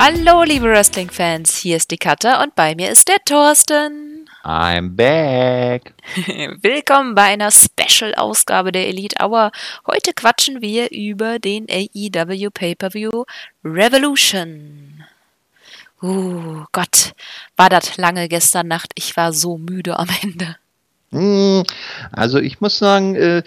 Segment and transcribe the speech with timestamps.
[0.00, 4.30] Hallo, liebe Wrestling-Fans, hier ist die Katja und bei mir ist der Thorsten.
[4.44, 5.92] I'm back.
[6.62, 9.50] Willkommen bei einer Special-Ausgabe der Elite Hour.
[9.88, 13.24] Heute quatschen wir über den AEW Pay-Per-View
[13.64, 15.04] Revolution.
[16.00, 17.12] Uh, Gott,
[17.56, 18.92] war das lange gestern Nacht.
[18.94, 20.58] Ich war so müde am Ende.
[21.10, 21.62] Hm,
[22.12, 23.42] also ich muss sagen, äh,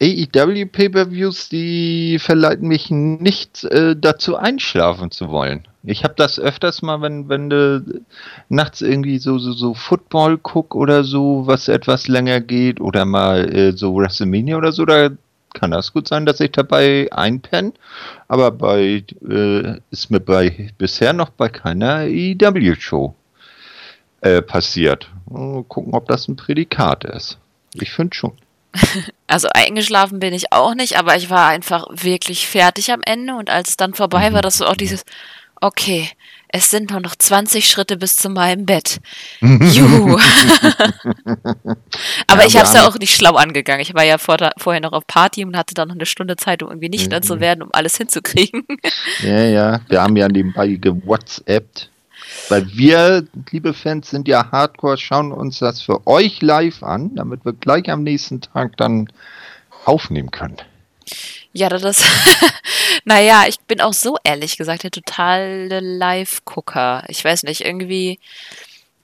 [0.00, 5.68] AEW Pay-per-Views, die verleiten mich nicht äh, dazu einschlafen zu wollen.
[5.84, 8.02] Ich habe das öfters mal, wenn wenn du
[8.48, 13.54] nachts irgendwie so so so Football guck oder so, was etwas länger geht oder mal
[13.54, 15.10] äh, so WrestleMania oder so, da
[15.52, 17.72] kann das gut sein, dass ich dabei einpenne.
[18.28, 23.14] Aber bei äh, ist mir bei bisher noch bei keiner AEW Show
[24.22, 25.10] äh, passiert.
[25.28, 27.38] Mal gucken, ob das ein Prädikat ist.
[27.74, 28.32] Ich finde schon.
[29.26, 33.48] Also eingeschlafen bin ich auch nicht, aber ich war einfach wirklich fertig am Ende und
[33.48, 34.34] als es dann vorbei mhm.
[34.34, 35.06] war, das so auch dieses,
[35.62, 36.10] okay,
[36.48, 39.00] es sind nur noch 20 Schritte bis zu meinem Bett.
[39.40, 40.18] Juhu.
[42.26, 43.80] Aber ja, ich habe es ja auch nicht schlau angegangen.
[43.80, 46.62] Ich war ja vor, vorher noch auf Party und hatte dann noch eine Stunde Zeit,
[46.62, 47.26] um irgendwie nüchtern mhm.
[47.26, 48.66] zu werden, um alles hinzukriegen.
[49.22, 49.80] Ja, ja.
[49.88, 51.88] Wir haben ja nebenbei gewhatsappt.
[52.48, 57.44] Weil wir, liebe Fans, sind ja Hardcore, schauen uns das für euch live an, damit
[57.44, 59.08] wir gleich am nächsten Tag dann
[59.84, 60.56] aufnehmen können.
[61.52, 62.02] Ja, das,
[63.04, 67.04] naja, ich bin auch so ehrlich gesagt der totale Live-Gucker.
[67.08, 68.18] Ich weiß nicht, irgendwie,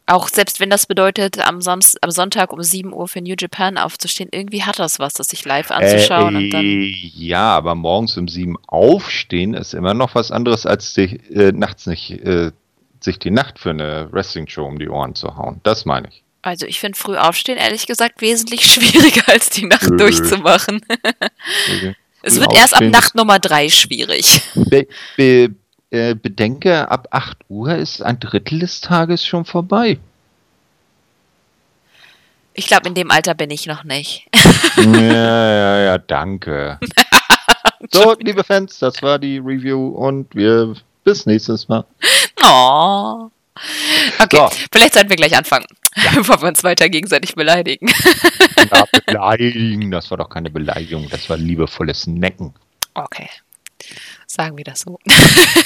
[0.07, 3.77] auch selbst wenn das bedeutet, am, Samst am Sonntag um 7 Uhr für New Japan
[3.77, 6.37] aufzustehen, irgendwie hat das was, das sich live anzuschauen.
[6.37, 10.95] Äh, und dann ja, aber morgens um 7 aufstehen ist immer noch was anderes, als
[10.95, 12.53] sich äh, nachts nicht äh,
[13.01, 15.61] sich die Nacht für eine Wrestling-Show um die Ohren zu hauen.
[15.63, 16.23] Das meine ich.
[16.43, 19.97] Also ich finde früh aufstehen ehrlich gesagt wesentlich schwieriger als die Nacht Nö.
[19.97, 20.81] durchzumachen.
[21.69, 21.95] okay.
[22.21, 24.43] Es wird erst ab Nacht Nummer drei schwierig.
[24.55, 25.55] Be, be,
[25.91, 29.99] äh, bedenke, ab 8 Uhr ist ein Drittel des Tages schon vorbei.
[32.55, 34.27] Ich glaube, in dem Alter bin ich noch nicht.
[34.77, 36.79] ja, ja, ja, danke.
[37.93, 41.85] so, liebe Fans, das war die Review und wir bis nächstes Mal.
[42.43, 43.31] Oh.
[44.21, 44.49] Okay, so.
[44.73, 45.67] vielleicht sollten wir gleich anfangen,
[45.97, 46.11] ja.
[46.15, 47.89] bevor wir uns weiter gegenseitig beleidigen.
[48.73, 52.55] ja, beleidigen, das war doch keine Beleidigung, das war liebevolles Necken.
[52.95, 53.29] Okay,
[54.27, 54.99] sagen wir das so.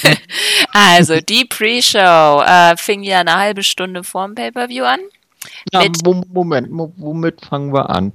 [0.72, 5.00] also, die Pre-Show äh, fing ja eine halbe Stunde vorm Pay-Per-View an.
[5.72, 5.83] Ja,
[6.28, 8.12] Moment, womit fangen wir an?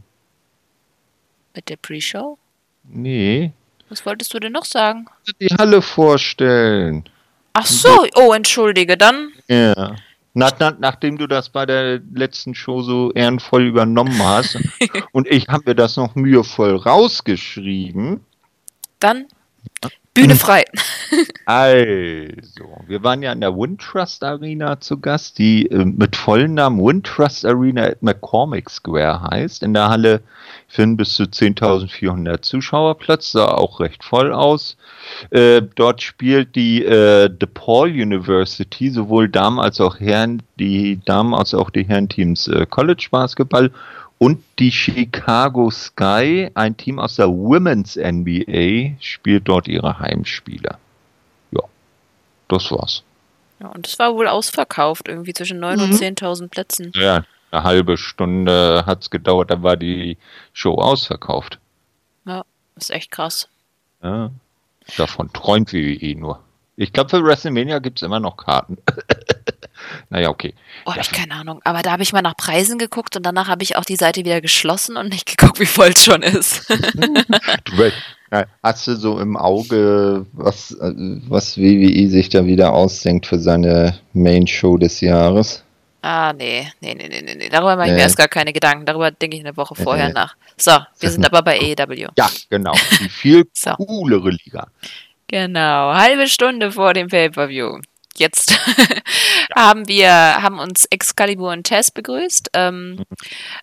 [1.54, 2.38] Mit der Pre-Show?
[2.84, 3.52] Nee.
[3.90, 5.08] Was wolltest du denn noch sagen?
[5.40, 7.08] Die Halle vorstellen.
[7.60, 9.32] Ach so, oh, entschuldige, dann.
[9.48, 9.96] Ja.
[10.36, 14.60] Nach, nach, nachdem du das bei der letzten Show so ehrenvoll übernommen hast
[15.12, 18.24] und ich habe mir das noch mühevoll rausgeschrieben.
[19.00, 19.26] Dann
[20.18, 20.66] Bühne frei.
[21.46, 26.84] also, wir waren ja in der Windtrust Arena zu Gast, die äh, mit vollen Namen
[26.84, 29.62] Windtrust Arena at McCormick Square heißt.
[29.62, 30.22] In der Halle
[30.68, 34.76] finden bis zu 10.400 Zuschauer Platz, sah auch recht voll aus.
[35.30, 41.54] Äh, dort spielt die äh, DePaul University sowohl Damen als auch Herren, die Damen als
[41.54, 43.72] auch die Herrenteams äh, College Basketball
[44.20, 50.78] und die Chicago Sky, ein Team aus der Women's NBA, spielt dort ihre Heimspiele.
[51.52, 51.62] Ja,
[52.48, 53.04] das war's.
[53.60, 55.84] Ja, und es war wohl ausverkauft, irgendwie zwischen 9.000 mhm.
[55.84, 56.92] und 10.000 Plätzen.
[56.96, 60.18] Ja, eine halbe Stunde hat's gedauert, dann war die
[60.54, 61.60] Show ausverkauft.
[62.26, 62.44] Ja,
[62.76, 63.48] ist echt krass.
[64.04, 64.32] Ja,
[64.98, 66.44] davon träumt WWE nur.
[66.80, 68.78] Ich glaube, für WrestleMania gibt es immer noch Karten.
[70.12, 70.54] naja, okay.
[70.86, 71.60] Oh, hab ich keine Ahnung.
[71.64, 74.24] Aber da habe ich mal nach Preisen geguckt und danach habe ich auch die Seite
[74.24, 76.72] wieder geschlossen und nicht geguckt, wie voll es schon ist.
[78.62, 84.78] Hast du so im Auge, was, was WWE sich da wieder ausdenkt für seine Main-Show
[84.78, 85.64] des Jahres?
[86.02, 87.50] Ah, nee, nee, nee, nee, nee.
[87.50, 87.98] Darüber mache ich nee.
[87.98, 88.86] mir erst gar keine Gedanken.
[88.86, 90.14] Darüber denke ich eine Woche vorher nee.
[90.14, 90.36] nach.
[90.58, 92.10] So, wir sind aber bei AEW.
[92.18, 92.74] Ja, genau.
[93.00, 93.72] Die viel so.
[93.72, 94.68] coolere Liga.
[95.28, 97.80] Genau, halbe Stunde vor dem Pay-Per-View.
[98.16, 98.58] Jetzt
[99.56, 102.52] haben wir, haben uns Excalibur und Tess begrüßt.
[102.54, 103.04] Ähm, mhm.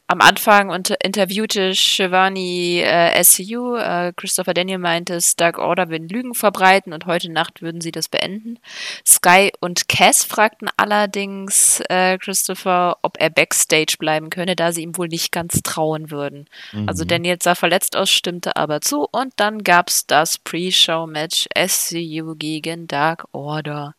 [0.07, 3.77] Am Anfang unter, interviewte Shivani äh, SCU.
[3.77, 8.09] Äh, Christopher Daniel meinte, Dark Order würden Lügen verbreiten und heute Nacht würden sie das
[8.09, 8.59] beenden.
[9.07, 14.97] Sky und Cass fragten allerdings äh, Christopher, ob er Backstage bleiben könne, da sie ihm
[14.97, 16.49] wohl nicht ganz trauen würden.
[16.73, 16.89] Also mhm.
[16.95, 22.37] Also Daniel sah verletzt aus, stimmte aber zu und dann gab es das Pre-Show-Match SCU
[22.37, 23.97] gegen Dark Order.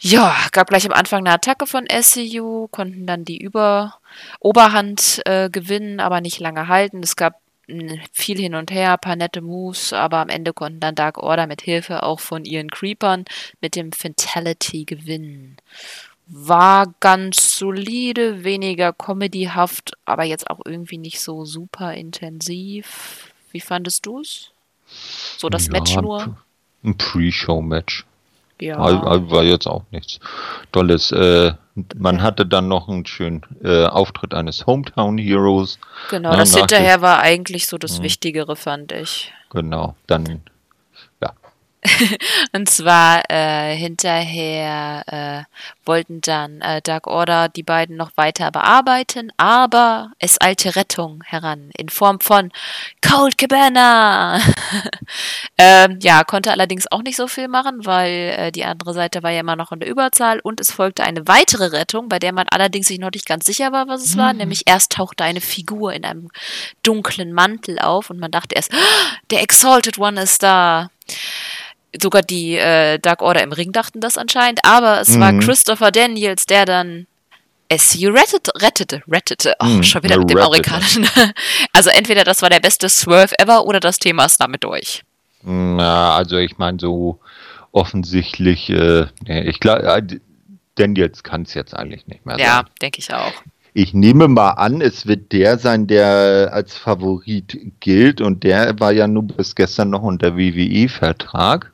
[0.00, 3.98] Ja, gab gleich am Anfang eine Attacke von SCU, konnten dann die Über
[4.38, 7.02] Oberhand äh, gewinnen, aber nicht lange halten.
[7.02, 7.40] Es gab
[8.12, 11.60] viel hin und her, paar nette Moves, aber am Ende konnten dann Dark Order mit
[11.60, 13.24] Hilfe auch von ihren Creepern
[13.60, 15.56] mit dem Fatality gewinnen.
[16.26, 23.32] War ganz solide, weniger comedyhaft, aber jetzt auch irgendwie nicht so super intensiv.
[23.50, 24.52] Wie fandest du es?
[25.36, 26.38] So das Ja, Match nur?
[26.84, 28.06] Ein Pre-Show-Match.
[28.60, 28.78] Ja.
[28.78, 30.18] War, war jetzt auch nichts
[30.72, 31.12] Tolles.
[31.12, 31.52] Äh,
[31.96, 35.78] man hatte dann noch einen schönen äh, Auftritt eines Hometown Heroes.
[36.10, 38.04] Genau, Ja, das hinterher war eigentlich so das Mhm.
[38.04, 39.32] Wichtigere, fand ich.
[39.50, 39.94] Genau.
[40.06, 40.42] Dann.
[42.52, 49.32] Und zwar äh, hinterher äh, wollten dann äh, Dark Order die beiden noch weiter bearbeiten,
[49.36, 52.50] aber es eilte Rettung heran in Form von
[53.00, 54.40] Cold Cabana.
[55.58, 59.30] ähm, ja, konnte allerdings auch nicht so viel machen, weil äh, die andere Seite war
[59.30, 62.46] ja immer noch in der Überzahl und es folgte eine weitere Rettung, bei der man
[62.50, 64.32] allerdings sich noch nicht ganz sicher war, was es war.
[64.32, 66.30] Nämlich erst tauchte eine Figur in einem
[66.82, 68.76] dunklen Mantel auf und man dachte erst, "Ah,
[69.30, 70.90] der Exalted One ist da
[72.00, 75.40] sogar die äh, Dark Order im Ring dachten das anscheinend, aber es war Mhm.
[75.40, 77.06] Christopher Daniels, der dann
[77.74, 79.54] SCU rettete, rettete, rettete.
[79.60, 80.38] Oh, Mhm, schon wieder mit dem.
[80.38, 81.06] Amerikanischen.
[81.72, 85.02] Also entweder das war der beste Swerve ever oder das Thema ist damit durch.
[85.42, 87.20] Na, also ich meine, so
[87.72, 90.02] offensichtlich, äh, nee, ich glaube,
[90.78, 92.66] denn jetzt kann es jetzt eigentlich nicht mehr Ja, sein.
[92.82, 93.32] denke ich auch.
[93.74, 98.92] Ich nehme mal an, es wird der sein, der als Favorit gilt und der war
[98.92, 101.70] ja nur bis gestern noch unter WWE-Vertrag.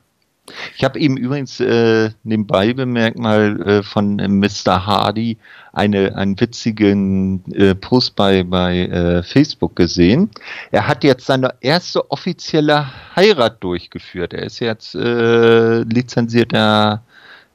[0.75, 4.85] Ich habe eben übrigens äh, nebenbei bemerkt mal äh, von äh, Mr.
[4.85, 5.37] Hardy
[5.73, 10.29] eine, einen witzigen äh, Post bei, bei äh, Facebook gesehen.
[10.71, 14.33] Er hat jetzt seine erste offizielle Heirat durchgeführt.
[14.33, 17.03] Er ist jetzt äh, lizenzierter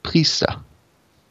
[0.03, 0.65] Priester.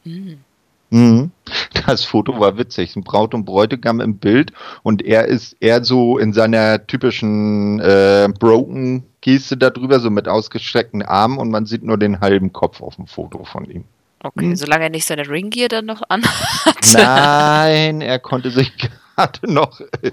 [0.03, 0.39] Hm.
[0.89, 1.31] Mhm.
[1.87, 2.95] Das Foto war witzig.
[2.95, 4.51] Ein Braut und Bräutigam im Bild
[4.83, 11.01] und er ist eher so in seiner typischen äh, Broken Geste darüber, so mit ausgestreckten
[11.01, 13.83] Armen und man sieht nur den halben Kopf auf dem Foto von ihm.
[14.21, 14.55] Okay, Hm.
[14.55, 16.93] solange er nicht seine Ringgear dann noch anhat.
[16.93, 18.71] Nein, er konnte sich
[19.19, 20.11] gerade noch äh,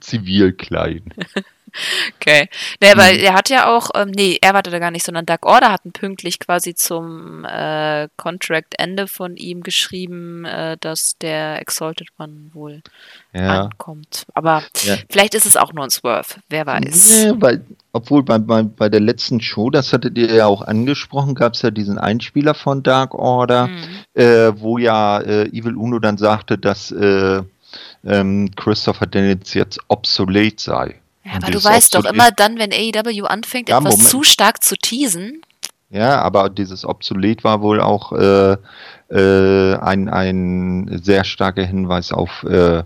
[0.00, 1.12] zivil kleiden.
[2.20, 2.48] Okay.
[2.80, 3.24] Nee, weil Mhm.
[3.24, 6.38] er hat ja auch, ähm, nee, er wartete gar nicht, sondern Dark Order hatten pünktlich
[6.38, 12.80] quasi zum äh, Contract-Ende von ihm geschrieben, äh, dass der Exalted One wohl
[13.32, 13.62] Ja.
[13.64, 14.24] ankommt.
[14.34, 14.98] Aber Ja.
[15.10, 17.24] vielleicht ist es auch nur ein Swerve, wer weiß.
[17.26, 21.34] Nee, weil, obwohl bei, bei, bei der letzten Show, das hattet ihr ja auch angesprochen,
[21.34, 23.82] gab es ja diesen Einspieler von Dark Order, Mhm.
[24.22, 27.42] äh, wo ja äh, Evil Uno dann sagte, dass äh,
[28.06, 31.00] ähm, Christopher Daniels jetzt obsolet sei.
[31.24, 34.08] Ja, aber du weißt doch immer dann, wenn AEW anfängt, Ja, etwas Moment.
[34.10, 35.42] zu stark zu teasen.
[35.90, 38.56] Ja, aber dieses obsolet war wohl auch äh,
[39.10, 42.82] äh, ein, ein sehr starker Hinweis auf äh,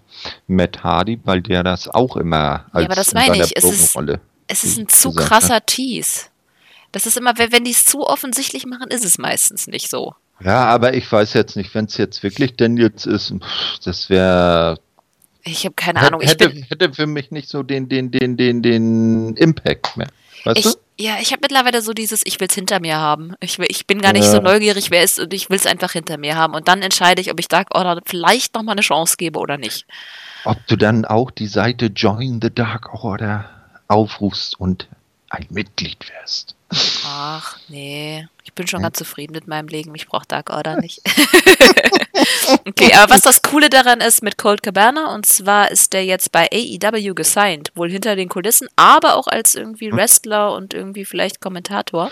[0.47, 3.99] Matt Hardy, weil der das auch immer als aber das in meine ich, es ist-.
[4.47, 6.27] Es ist ein zu gesagt, krasser Tease.
[6.93, 10.15] Das ist immer, wenn die es zu offensichtlich machen, ist es meistens nicht so.
[10.41, 13.35] Ja, aber ich weiß jetzt nicht, wenn es jetzt wirklich Daniels ist,
[13.85, 14.79] das wäre
[15.51, 16.21] Ich habe keine Ahnung.
[16.21, 20.09] Ich hätte, bin, hätte für mich nicht so den, den, den, den, den Impact mehr.
[20.45, 20.79] Weißt ich, du?
[20.99, 23.35] ja, ich habe mittlerweile so dieses, ich will es hinter mir haben.
[23.41, 24.31] Ich, will, ich bin gar nicht Ja.
[24.33, 26.55] so neugierig, wer ist und ich will es einfach hinter mir haben.
[26.55, 29.87] Und dann entscheide ich, ob ich Dark Order vielleicht nochmal eine Chance gebe oder nicht.
[30.45, 33.49] Ob du dann auch die Seite Join the Dark Order
[33.89, 34.87] aufrufst und
[35.31, 36.55] ein Mitglied wirst.
[37.05, 38.27] Ach, nee.
[38.45, 39.95] Ich bin schon ganz zufrieden mit meinem Leben.
[39.95, 41.01] Ich brauche Dark Order nicht.
[42.67, 46.33] okay, aber was das Coole daran ist mit Cold Cabana, und zwar ist der jetzt
[46.33, 47.71] bei AEW gesigned.
[47.75, 52.11] Wohl hinter den Kulissen, aber auch als irgendwie Wrestler und irgendwie vielleicht Kommentator.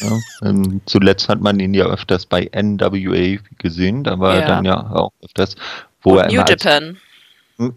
[0.00, 4.40] Ja, ähm, zuletzt hat man ihn ja öfters bei NWA gesehen, da war Ja.
[4.42, 5.56] er dann ja auch öfters,
[6.02, 6.98] wo und er New Japan.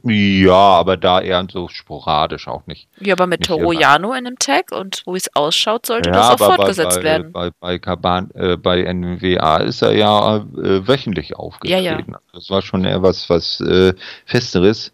[0.04, 2.88] Ja, aber da eher so sporadisch auch nicht.
[3.00, 3.82] Ja, aber mit Nicht Toru immer.
[3.82, 7.32] Yano in dem Tag und wo es ausschaut, sollte ja, das auch fortgesetzt bei, werden.
[7.32, 12.12] Bei, bei, Kaban, äh, bei NWA ist er ja äh, wöchentlich aufgetreten.
[12.12, 13.94] Ja, Das war schon eher was, was äh,
[14.26, 14.94] Festeres.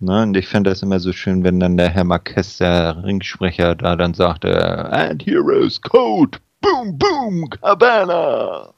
[0.00, 0.22] Ne?
[0.22, 3.96] Und ich finde das immer so schön, wenn dann der Herr Marquez, der Ringsprecher, da
[3.96, 8.70] dann sagt, äh, and heroes code, boom, boom, Cabana.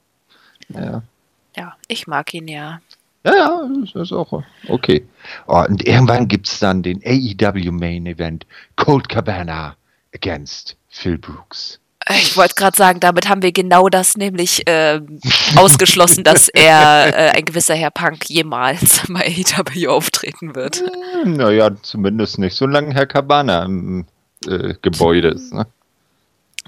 [0.68, 1.02] Ja.
[1.56, 2.80] Ja, ich mag ihn ja.
[3.24, 5.06] Ja, ja, das ist auch okay.
[5.46, 9.76] Oh, und irgendwann gibt es dann den AEW Main Event Cold Cabana
[10.14, 11.80] against Phil Brooks.
[12.10, 15.20] Ich wollte gerade sagen, damit haben wir genau das nämlich ähm,
[15.56, 20.82] ausgeschlossen, dass er, äh, ein gewisser Herr Punk, jemals bei AEW auftreten wird.
[21.24, 24.04] Naja, zumindest nicht, solange Herr Cabana im
[24.46, 25.54] äh, Gebäude ist.
[25.54, 25.66] Ne?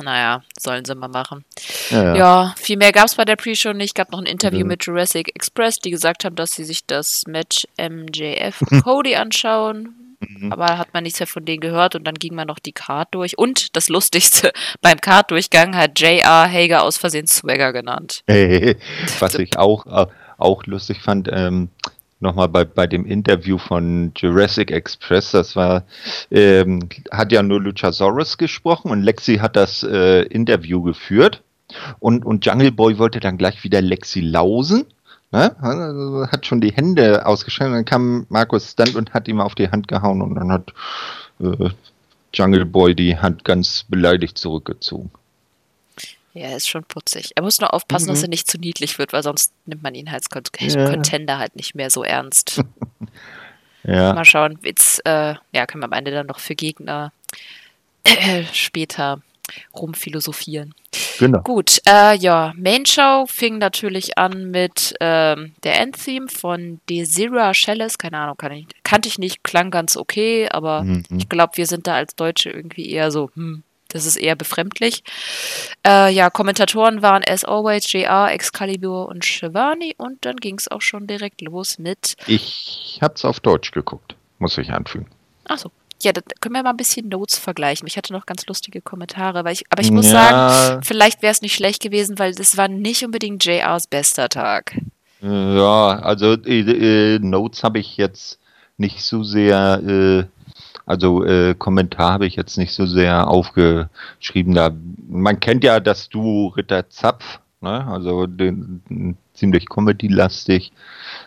[0.02, 1.44] Naja, sollen sie mal machen.
[1.90, 2.14] Ja, ja.
[2.16, 3.94] Ja, viel mehr gab es bei der Pre-Show nicht.
[3.94, 4.68] gab noch ein Interview Mhm.
[4.68, 9.94] mit Jurassic Express, die gesagt haben, dass sie sich das Match MJF und Cody anschauen.
[10.20, 10.50] mhm.
[10.52, 13.08] aber hat man nichts mehr von denen gehört und dann ging man noch die Card
[13.14, 13.36] durch.
[13.38, 16.50] Und das Lustigste, beim Card-Durchgang hat J.R.
[16.50, 18.22] Hager aus Versehen Swagger genannt.
[19.18, 20.06] Was ich auch, äh,
[20.38, 21.68] auch lustig fand, ähm,
[22.20, 25.84] nochmal bei, bei dem Interview von Jurassic Express, das war,
[26.30, 31.42] ähm, hat ja nur Luchasaurus gesprochen und Lexi hat das äh, Interview geführt
[31.98, 34.86] und, und Jungle Boy wollte dann gleich wieder Lexi lausen.
[35.32, 35.56] Ne?
[35.60, 37.76] Also hat schon die Hände ausgeschaltet.
[37.76, 40.72] Dann kam Markus Stunt und hat ihm auf die Hand gehauen und dann hat
[41.40, 41.70] äh,
[42.32, 45.10] Jungle Boy die Hand ganz beleidigt zurückgezogen.
[46.36, 47.32] Ja, ist schon putzig.
[47.34, 48.10] Er muss nur aufpassen, mhm.
[48.10, 50.26] dass er nicht zu niedlich wird, weil sonst nimmt man ihn als
[50.60, 50.90] ja.
[50.90, 52.62] Contender halt nicht mehr so ernst.
[53.84, 54.12] ja.
[54.12, 54.58] Mal schauen.
[54.62, 57.12] Jetzt äh, ja, können wir am Ende dann noch für Gegner
[58.04, 59.22] äh, später
[59.74, 60.74] rumphilosophieren.
[61.18, 61.40] Genau.
[61.40, 67.96] Gut, äh, ja, Main Show fing natürlich an mit ähm, der Endtheme von Desira Shelles.
[67.96, 71.04] Keine Ahnung, kann ich, kannte ich nicht, klang ganz okay, aber mhm.
[71.16, 75.02] ich glaube, wir sind da als Deutsche irgendwie eher so, hm, das ist eher befremdlich.
[75.86, 80.82] Äh, ja, Kommentatoren waren as always JR, Excalibur und Shivani und dann ging es auch
[80.82, 82.16] schon direkt los mit.
[82.26, 85.06] Ich hab's auf Deutsch geguckt, muss ich anfügen.
[85.44, 85.70] Achso,
[86.02, 87.86] ja, da können wir mal ein bisschen Notes vergleichen.
[87.86, 90.50] Ich hatte noch ganz lustige Kommentare, weil ich, aber ich muss ja.
[90.50, 94.76] sagen, vielleicht wäre es nicht schlecht gewesen, weil das war nicht unbedingt JRs bester Tag.
[95.22, 98.38] Ja, also äh, äh, Notes habe ich jetzt
[98.76, 100.35] nicht so sehr, äh,
[100.86, 104.54] also äh, Kommentar habe ich jetzt nicht so sehr aufgeschrieben.
[104.54, 104.70] Da
[105.08, 107.86] man kennt ja das Duo Ritter Zapf, ne?
[107.88, 110.72] also den, ziemlich Comedy-lastig.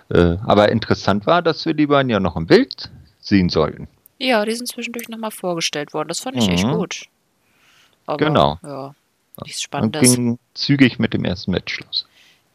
[0.10, 2.90] Äh, aber interessant war, dass wir die beiden ja noch im Bild
[3.20, 3.90] sehen sollten.
[4.18, 6.08] Ja, die sind zwischendurch nochmal vorgestellt worden.
[6.08, 6.54] Das fand ich mhm.
[6.54, 7.06] echt gut.
[8.06, 8.60] Aber, genau.
[8.64, 8.96] Ja,
[9.44, 10.10] nichts Spannendes.
[10.10, 12.08] Und ging zügig mit dem ersten Match los.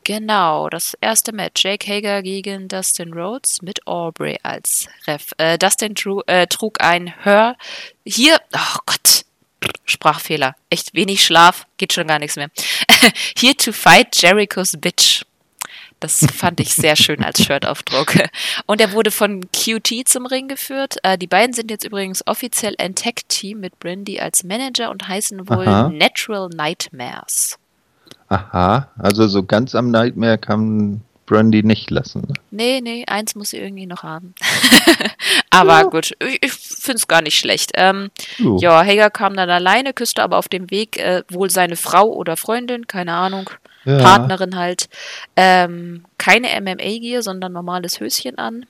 [0.04, 1.64] Genau, das erste Match.
[1.64, 5.32] Jake Hager gegen Dustin Rhodes mit Aubrey als Ref.
[5.38, 7.56] Äh, Dustin tru äh, trug ein Hör.
[8.04, 9.24] Hier, oh Gott,
[9.86, 10.56] Sprachfehler.
[10.68, 12.50] Echt wenig Schlaf, geht schon gar nichts mehr.
[13.38, 15.24] Here to fight Jericho's Bitch.
[16.00, 18.14] Das fand ich sehr schön als Shirtaufdruck.
[18.66, 20.96] Und er wurde von QT zum Ring geführt.
[21.02, 25.48] Äh, die beiden sind jetzt übrigens offiziell ein Tech-Team mit Brandy als Manager und heißen
[25.48, 25.88] wohl Aha.
[25.88, 27.58] Natural Nightmares.
[28.28, 32.22] Aha, also so ganz am Nightmare kann Brandy nicht lassen.
[32.22, 32.34] Ne?
[32.50, 34.34] Nee, nee, eins muss sie irgendwie noch haben.
[35.50, 35.82] aber ja.
[35.84, 37.72] gut, ich, ich finde es gar nicht schlecht.
[37.74, 38.10] Ähm,
[38.42, 38.58] uh.
[38.60, 42.36] Ja, Hager kam dann alleine, küsste aber auf dem Weg äh, wohl seine Frau oder
[42.36, 43.50] Freundin, keine Ahnung
[43.84, 43.98] ja.
[43.98, 44.88] Partnerin halt
[45.36, 48.66] ähm, keine MMA-Gear, sondern normales Höschen an.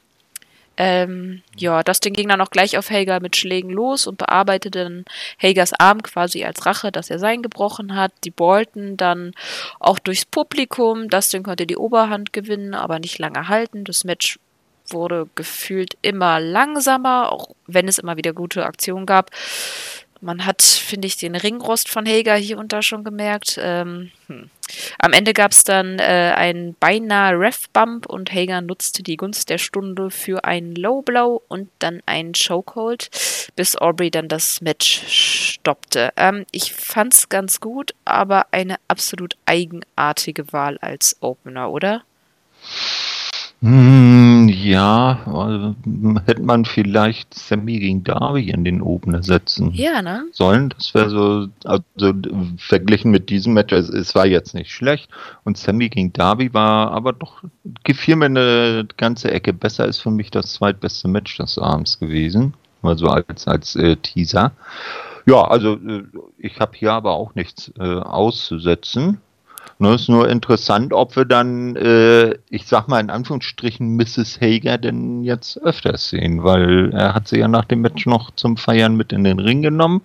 [0.76, 5.04] Ähm, ja, das ging dann auch gleich auf Hager mit Schlägen los und bearbeitete dann
[5.40, 8.12] Hagers Arm quasi als Rache, dass er sein gebrochen hat.
[8.24, 9.32] Die Bolton dann
[9.78, 11.08] auch durchs Publikum.
[11.08, 13.84] Dustin konnte die Oberhand gewinnen, aber nicht lange halten.
[13.84, 14.38] Das Match
[14.88, 19.30] wurde gefühlt immer langsamer, auch wenn es immer wieder gute Aktionen gab.
[20.24, 23.58] Man hat, finde ich, den Ringrost von Hager hier und da schon gemerkt.
[23.60, 24.48] Ähm, hm.
[24.98, 29.58] Am Ende gab es dann äh, einen beinahe Ref-Bump und Hager nutzte die Gunst der
[29.58, 33.10] Stunde für einen Low-Blow und dann einen Chokehold,
[33.54, 36.10] bis Aubrey dann das Match stoppte.
[36.16, 42.02] Ähm, ich fand's ganz gut, aber eine absolut eigenartige Wahl als Opener, oder?
[43.64, 45.74] Hm, ja, also,
[46.26, 50.26] hätte man vielleicht Sammy gegen Darby in den Opener setzen ja, ne?
[50.32, 50.68] sollen.
[50.68, 52.12] Das wäre so, also
[52.58, 55.08] verglichen mit diesem Match, es, es, war jetzt nicht schlecht.
[55.44, 57.42] Und Sammy gegen Darby war aber doch,
[57.84, 62.52] gefiel mir eine ganze Ecke besser, ist für mich das zweitbeste Match des Abends gewesen.
[62.82, 64.52] Also als, als äh, Teaser.
[65.24, 66.02] Ja, also äh,
[66.36, 69.22] ich habe hier aber auch nichts äh, auszusetzen.
[69.78, 74.40] Ne, ist nur interessant, ob wir dann, äh, ich sag mal in Anführungsstrichen, Mrs.
[74.40, 78.56] Hager denn jetzt öfters sehen, weil er hat sie ja nach dem Match noch zum
[78.56, 80.02] Feiern mit in den Ring genommen,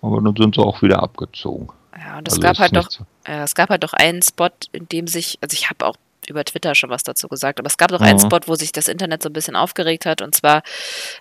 [0.00, 1.68] aber dann sind sie auch wieder abgezogen.
[1.94, 3.04] Ja, und es also gab halt doch, so.
[3.24, 5.96] äh, es gab halt doch einen Spot, in dem sich, also ich habe auch
[6.28, 8.06] über Twitter schon was dazu gesagt, aber es gab doch mhm.
[8.06, 10.62] einen Spot, wo sich das Internet so ein bisschen aufgeregt hat und zwar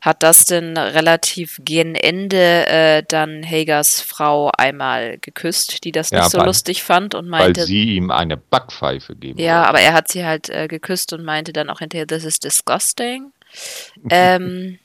[0.02, 6.32] hat Dustin relativ gegen Ende äh, dann Hagers Frau einmal geküsst, die das ja, nicht
[6.32, 7.62] so weil, lustig fand und meinte...
[7.62, 9.70] Weil sie ihm eine Backpfeife geben Ja, wollte.
[9.70, 13.32] aber er hat sie halt äh, geküsst und meinte dann auch hinterher, this is disgusting.
[14.10, 14.80] ähm,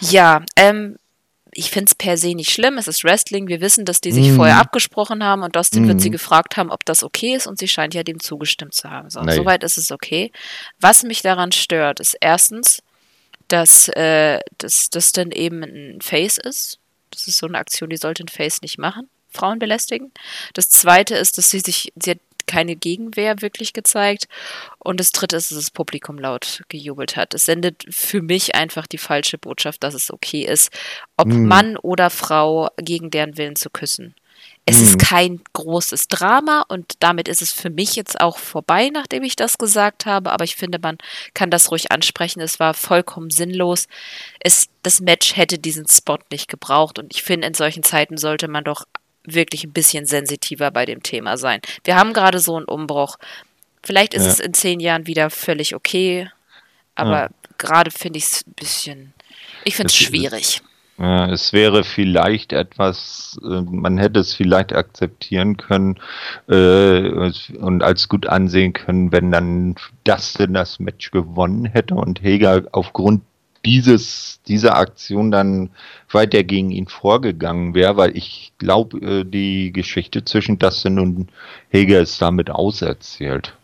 [0.00, 0.96] ja, ähm,
[1.54, 4.30] ich finde es per se nicht schlimm, es ist Wrestling, wir wissen, dass die sich
[4.30, 4.36] mm.
[4.36, 5.88] vorher abgesprochen haben und Dustin mm.
[5.88, 6.12] wird sie mhm.
[6.12, 9.10] gefragt haben, ob das okay ist und sie scheint ja dem zugestimmt zu haben.
[9.10, 9.34] So, nee.
[9.34, 10.32] Soweit ist es okay.
[10.80, 12.82] Was mich daran stört, ist erstens,
[13.48, 16.78] dass, äh, dass das dann eben ein Face ist.
[17.10, 19.08] Das ist so eine Aktion, die sollte ein Face nicht machen.
[19.28, 20.12] Frauen belästigen.
[20.54, 24.28] Das zweite ist, dass sie sich, sie hat keine Gegenwehr wirklich gezeigt.
[24.78, 27.34] Und das dritte ist, dass das Publikum laut gejubelt hat.
[27.34, 30.70] Es sendet für mich einfach die falsche Botschaft, dass es okay ist,
[31.16, 31.46] ob Hm.
[31.46, 34.14] Mann oder Frau gegen deren Willen zu küssen.
[34.64, 34.84] Es Hm.
[34.84, 39.36] ist kein großes Drama und damit ist es für mich jetzt auch vorbei, nachdem ich
[39.36, 40.30] das gesagt habe.
[40.32, 40.98] Aber ich finde, man
[41.34, 42.40] kann das ruhig ansprechen.
[42.40, 43.86] Es war vollkommen sinnlos.
[44.40, 48.48] Es, das Match hätte diesen Spot nicht gebraucht und ich finde, in solchen Zeiten sollte
[48.48, 48.84] man doch
[49.24, 51.60] wirklich ein bisschen sensitiver bei dem Thema sein.
[51.84, 53.16] Wir haben gerade so einen Umbruch.
[53.82, 54.30] Vielleicht ist Ja.
[54.32, 56.28] es in zehn Jahren wieder völlig okay,
[56.94, 57.28] aber Ja.
[57.58, 59.12] gerade finde ich es ein bisschen.
[59.64, 60.60] Ich finde es schwierig.
[60.98, 65.98] Ja, es wäre vielleicht etwas, äh, man hätte es vielleicht akzeptieren können
[66.48, 69.74] äh, und als gut ansehen können, wenn dann
[70.04, 73.22] Dustin das Match gewonnen hätte und Hager aufgrund
[73.64, 75.70] dieses, dieser Aktion dann
[76.10, 81.30] weiter gegen ihn vorgegangen wäre, weil ich glaube, äh, die Geschichte zwischen Dustin und
[81.72, 83.54] Hager ist damit auserzählt.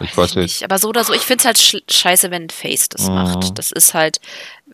[0.00, 0.64] Ich weiß nicht.
[0.64, 3.14] Aber so oder so, ich finde es halt sch scheiße, wenn ein Face das Mhm.
[3.14, 3.58] macht.
[3.58, 4.20] Das ist halt,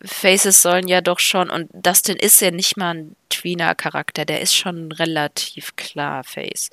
[0.03, 4.55] Faces sollen ja doch schon, und Dustin ist ja nicht mal ein Tweener-Charakter, der ist
[4.55, 6.71] schon relativ klar Face.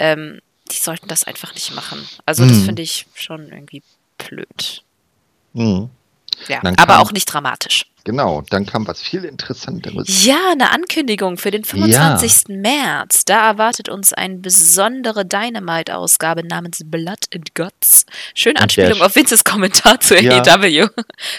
[0.00, 0.40] Ähm,
[0.70, 2.08] die sollten das einfach nicht machen.
[2.26, 2.64] Also das Mhm.
[2.64, 3.82] finde ich schon irgendwie
[4.18, 4.82] blöd.
[5.52, 5.90] Mhm.
[6.48, 7.86] Ja, aber kam- auch nicht dramatisch.
[8.04, 10.24] Genau, dann kam was viel Interessanteres.
[10.24, 12.48] Ja, eine Ankündigung für den 25.
[12.48, 13.26] März.
[13.26, 18.06] Da erwartet uns eine besondere Dynamite-Ausgabe namens Blood and Guts.
[18.34, 20.38] Schöne Anspielung auf Vinces Kommentar zu Ja.
[20.42, 20.88] AEW.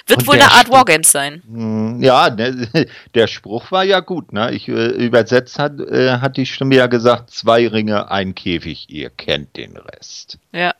[0.05, 1.41] Wird wohl eine Art Spruch- Wargames sein.
[1.48, 2.53] Hm, Ja, der,
[3.15, 4.31] der Spruch war ja gut.
[4.31, 4.51] Ne?
[4.53, 9.10] Ich, äh, übersetzt hat, äh, hat die Stimme ja gesagt, zwei Ringe, ein Käfig, ihr
[9.10, 10.38] kennt den Rest.
[10.51, 10.75] Ja.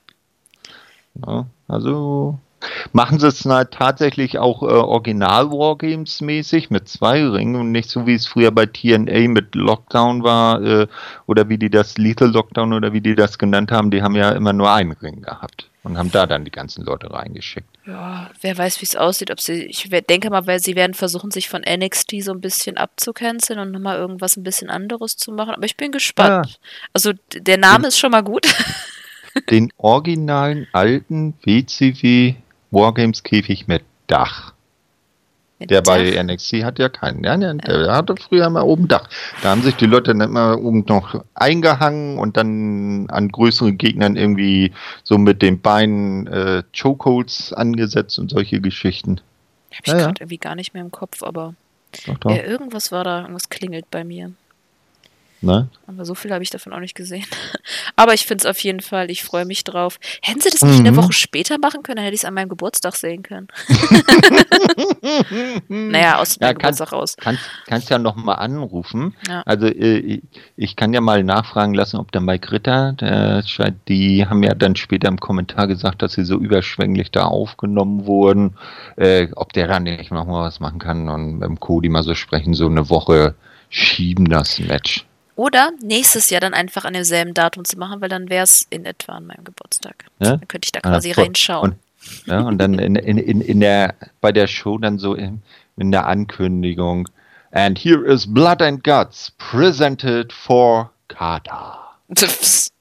[1.16, 1.48] Ne?
[1.68, 2.38] Also
[2.94, 8.06] machen sie es na, tatsächlich auch äh, Original-Wargames mäßig mit zwei Ringen und nicht so
[8.06, 10.88] wie es früher bei TNA mit Lockdown war äh,
[11.28, 14.32] oder wie die das Lethal Lockdown oder wie die das genannt haben, die haben ja
[14.32, 17.68] immer nur einen Ring gehabt und haben da dann die ganzen Leute reingeschickt.
[17.88, 19.32] Ja, wer weiß, wie es aussieht.
[19.32, 22.78] Ob sie, ich denke mal, weil sie werden versuchen, sich von NXT so ein bisschen
[22.78, 25.56] abzucanceln und nochmal irgendwas ein bisschen anderes zu machen.
[25.56, 26.60] Aber ich bin gespannt.
[26.94, 28.46] Also d- der Name ist schon mal gut.
[29.50, 32.36] den originalen alten WCW
[32.72, 34.54] Wargames Käfig mit Dach.
[35.60, 37.24] Der bei NXT hat ja keinen.
[37.24, 39.08] Ja, der, der hatte früher mal oben Dach.
[39.44, 44.16] Da haben sich die Leute dann immer oben noch eingehangen und dann an größeren Gegnern
[44.16, 44.72] irgendwie
[45.04, 49.22] so mit den Beinen äh, Chokeholds angesetzt und solche Geschichten.
[49.72, 50.06] Hab ich Ja, ja.
[50.06, 51.54] gerade irgendwie gar nicht mehr im Kopf, aber
[52.08, 52.32] Doch, doch.
[52.32, 54.32] ja, irgendwas war da, irgendwas klingelt bei mir.
[55.44, 55.70] Ne?
[55.88, 57.26] Aber so viel habe ich davon auch nicht gesehen.
[57.96, 60.00] Aber ich finde es auf jeden Fall, ich freue mich drauf.
[60.22, 60.98] Hätten sie das nicht eine Mhm.
[60.98, 63.48] Woche später machen können, dann hätte ich es an meinem Geburtstag sehen können.
[65.68, 67.16] Naja, aus Ja, meinem kann- Geburtstag raus.
[67.20, 69.16] Kannst, kannst ja noch mal anrufen.
[69.28, 69.42] Ja.
[69.46, 70.22] Also äh,
[70.56, 73.44] ich kann ja mal nachfragen lassen, ob der Mike Ritter, der
[73.88, 78.56] die haben ja dann später im Kommentar gesagt, dass sie so überschwänglich da aufgenommen wurden,
[78.98, 82.04] äh, ob der dann nicht noch mal was machen kann und mit dem Cody mal
[82.04, 83.36] so sprechen, so eine Woche
[83.70, 85.06] schieben das Match.
[85.42, 88.86] Oder nächstes Jahr dann einfach an demselben Datum zu machen, weil dann wäre es in
[88.86, 90.06] etwa an meinem Geburtstag.
[90.20, 90.38] Ja?
[90.38, 91.24] Dann könnte ich da Ah, quasi voll.
[91.24, 91.72] reinschauen.
[91.72, 95.42] Und, ja, und dann in, in, in, in der, bei der Show dann so in,
[95.78, 97.10] in der Ankündigung.
[97.50, 101.80] And here is Blood and Guts presented for Carter.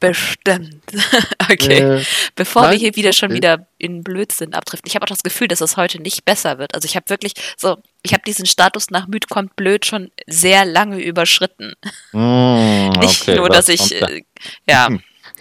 [0.00, 0.82] Bestimmt.
[1.50, 1.98] okay.
[1.98, 3.36] Äh, Bevor wir nein, hier wieder schon okay.
[3.36, 4.88] wieder in Blödsinn abdriften.
[4.88, 6.74] Ich habe auch das Gefühl, dass es heute nicht besser wird.
[6.74, 10.64] Also ich habe wirklich so, ich habe diesen Status nach müd kommt blöd schon sehr
[10.64, 11.74] lange überschritten.
[12.12, 14.22] Mm, Nicht okay, nur, dass ich, äh,
[14.68, 14.88] ja,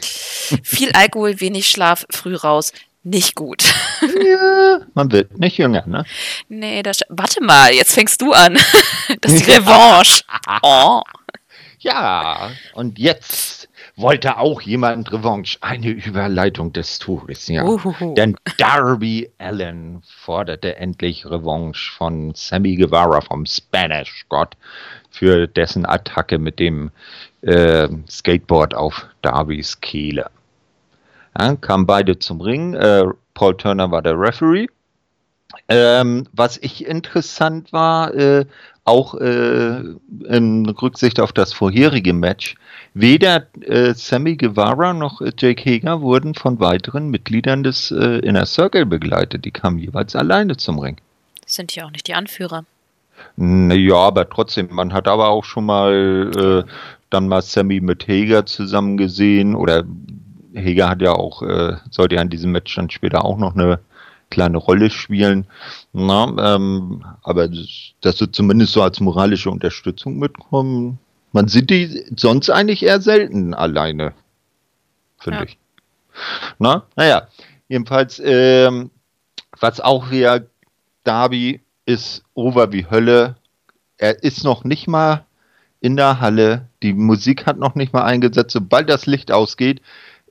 [0.64, 3.64] viel Alkohol, wenig Schlaf, früh raus, nicht gut.
[4.02, 6.06] Ja, man wird nicht jünger, ne?
[6.50, 8.58] Nee, das, warte mal, jetzt fängst du an.
[9.22, 10.24] Das ist die Revanche.
[10.62, 11.02] Oh.
[11.88, 15.58] Ja, und jetzt wollte auch jemand Revanche.
[15.62, 17.64] Eine Überleitung des Todes, ja.
[17.64, 18.14] Uhuhu.
[18.14, 24.58] Denn Darby Allen forderte endlich Revanche von Sammy Guevara vom Spanish Gott
[25.12, 26.92] für dessen Attacke mit dem
[27.42, 30.30] äh, Skateboard auf Darbys Kehle.
[31.40, 32.74] Ja, kamen beide zum Ring.
[32.74, 34.68] Äh, Paul Turner war der Referee.
[35.70, 38.46] Ähm, was ich interessant war, äh,
[38.86, 39.82] auch äh,
[40.30, 42.56] in Rücksicht auf das vorherige Match,
[42.94, 48.46] weder äh, Sammy Guevara noch äh, Jake Hager wurden von weiteren Mitgliedern des äh, Inner
[48.46, 49.44] Circle begleitet.
[49.44, 50.98] Die kamen jeweils alleine zum Ring.
[51.46, 52.64] Sind ja auch nicht die Anführer.
[53.38, 56.72] Ja, aber trotzdem, man hat aber auch schon mal äh,
[57.10, 59.84] dann mal Sammy mit Hager zusammen gesehen oder
[60.56, 63.80] Hager hat ja auch, äh, sollte ja in diesem Match dann später auch noch eine
[64.30, 65.48] kleine Rolle spielen.
[65.94, 71.00] Na, ähm, aber das, dass sie zumindest so als moralische Unterstützung mitkommen,
[71.34, 74.14] Man sieht die sonst eigentlich eher selten alleine,
[75.20, 75.46] finde ja.
[75.46, 75.58] ich.
[76.58, 77.28] Na, naja,
[77.68, 78.90] jedenfalls, ähm,
[79.60, 80.48] was auch wieder
[81.04, 83.36] Darby ist over wie Hölle.
[83.98, 85.26] Er ist noch nicht mal
[85.80, 86.70] in der Halle.
[86.84, 88.52] Die Musik hat noch nicht mal eingesetzt.
[88.52, 89.82] Sobald das Licht ausgeht,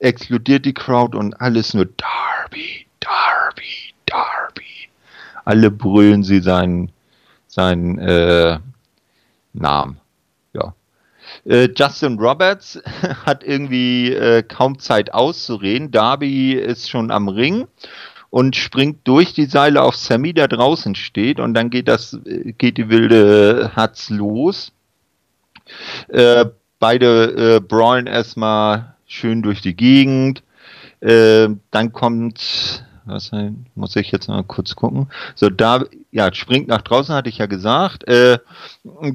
[0.01, 4.89] explodiert die Crowd und alles nur Darby, Darby, Darby.
[5.45, 6.91] Alle brüllen sie seinen,
[7.47, 8.59] seinen äh,
[9.53, 10.01] Namen.
[10.53, 10.75] Ja.
[11.45, 12.81] Äh, Justin Roberts
[13.27, 15.91] hat irgendwie äh, kaum Zeit auszureden.
[15.91, 17.67] Darby ist schon am Ring
[18.31, 22.19] und springt durch die Seile auf Sammy, der draußen steht, und dann geht das,
[22.59, 24.73] geht die wilde Hatz los.
[26.09, 26.47] Äh,
[26.79, 30.43] beide äh, brawlen erstmal schön durch die Gegend.
[31.01, 33.31] Äh, dann kommt was
[33.75, 35.09] muss ich jetzt mal kurz gucken.
[35.35, 38.07] So, da, ja, springt nach draußen, hatte ich ja gesagt.
[38.09, 38.39] Äh,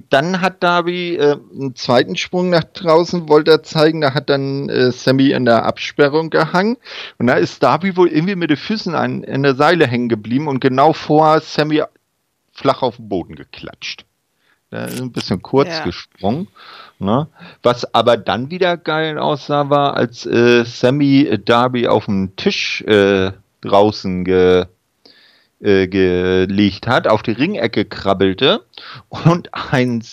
[0.09, 4.01] dann hat Darby äh, einen zweiten Sprung nach draußen, wollte er zeigen.
[4.01, 6.77] Da hat dann äh, Sammy in der Absperrung gehangen.
[7.17, 10.47] Und da ist Darby wohl irgendwie mit den Füßen an, in der Seile hängen geblieben
[10.47, 11.83] und genau vor Sammy
[12.53, 14.05] flach auf den Boden geklatscht.
[14.69, 15.83] Da ist ein bisschen kurz ja.
[15.83, 16.47] gesprungen.
[16.97, 17.27] Ne?
[17.61, 23.31] Was aber dann wieder geil aussah, war, als äh, Sammy Darby auf dem Tisch äh,
[23.61, 24.65] draußen ge,
[25.59, 28.65] äh, gelegt hat, auf die Ringecke krabbelte
[29.09, 30.03] und ein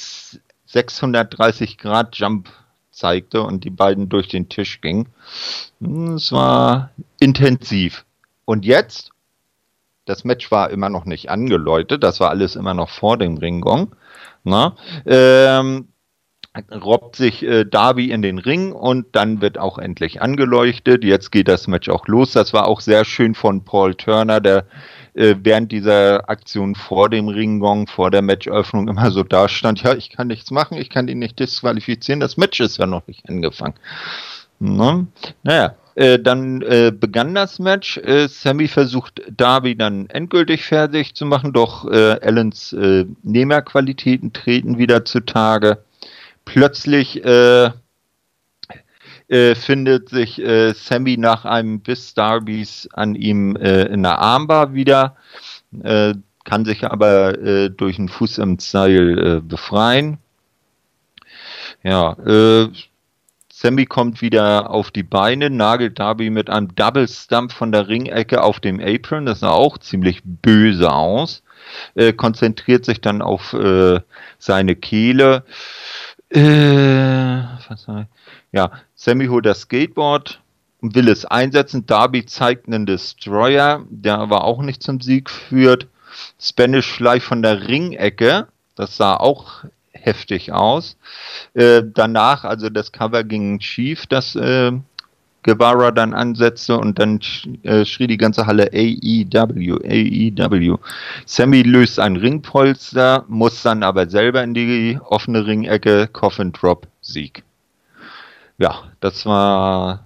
[0.67, 2.51] 630 Grad Jump
[2.91, 5.09] zeigte und die beiden durch den Tisch gingen.
[6.15, 8.05] Es war intensiv.
[8.45, 9.13] Und jetzt,
[10.05, 13.95] das Match war immer noch nicht angeläutet, das war alles immer noch vor dem Ringgong.
[14.45, 15.89] Na, ähm,
[16.73, 21.05] robbt sich äh, Darby in den Ring und dann wird auch endlich angeleuchtet.
[21.05, 22.33] Jetzt geht das Match auch los.
[22.33, 24.65] Das war auch sehr schön von Paul Turner, der
[25.15, 29.95] äh, während dieser Aktion vor dem Ringgong, vor der Matchöffnung immer so da stand, ja,
[29.95, 33.29] ich kann nichts machen, ich kann ihn nicht disqualifizieren, das Match ist ja noch nicht
[33.29, 33.75] angefangen.
[34.61, 35.07] Ne?
[35.43, 37.97] Naja, äh, dann äh, begann das Match.
[37.99, 44.79] Äh, Sammy versucht Darby dann endgültig fertig zu machen, doch äh, Allens äh, Nehmerqualitäten treten
[44.79, 45.79] wieder zutage.
[46.49, 47.71] Plötzlich äh,
[49.29, 54.73] äh, findet sich äh, Sammy nach einem Biss Darbys an ihm äh, in der Armbar
[54.73, 55.17] wieder,
[55.83, 60.17] äh, kann sich aber äh, durch einen Fuß im Seil befreien.
[61.83, 62.17] Ja,
[63.53, 68.43] Sammy kommt wieder auf die Beine, nagelt Darby mit einem Double Stump von der Ringecke
[68.43, 71.43] auf dem Apron, das sah auch ziemlich böse aus,
[72.17, 73.55] konzentriert sich dann auf
[74.39, 75.45] seine Kehle.
[76.31, 77.43] Äh,
[78.53, 80.43] ja, Sammy holt das Skateboard
[80.81, 81.87] und will es einsetzen.
[81.87, 85.89] Darby zeigt einen Destroyer, der aber auch nicht zum Sieg führt.
[86.41, 90.97] Spanish Fly von der Ringecke, das sah auch heftig aus.
[91.55, 94.73] Äh, danach, also das Cover ging schief, das äh,
[95.49, 97.21] Guevara dann ansetzte und dann
[97.63, 100.77] äh, schrie die ganze Halle AEW, AEW.
[101.25, 107.45] Sammy löst ein Ringpolster, muss dann aber selber in die offene Ringecke, Coffin Drop, Sieg.
[108.59, 110.05] Ja, das war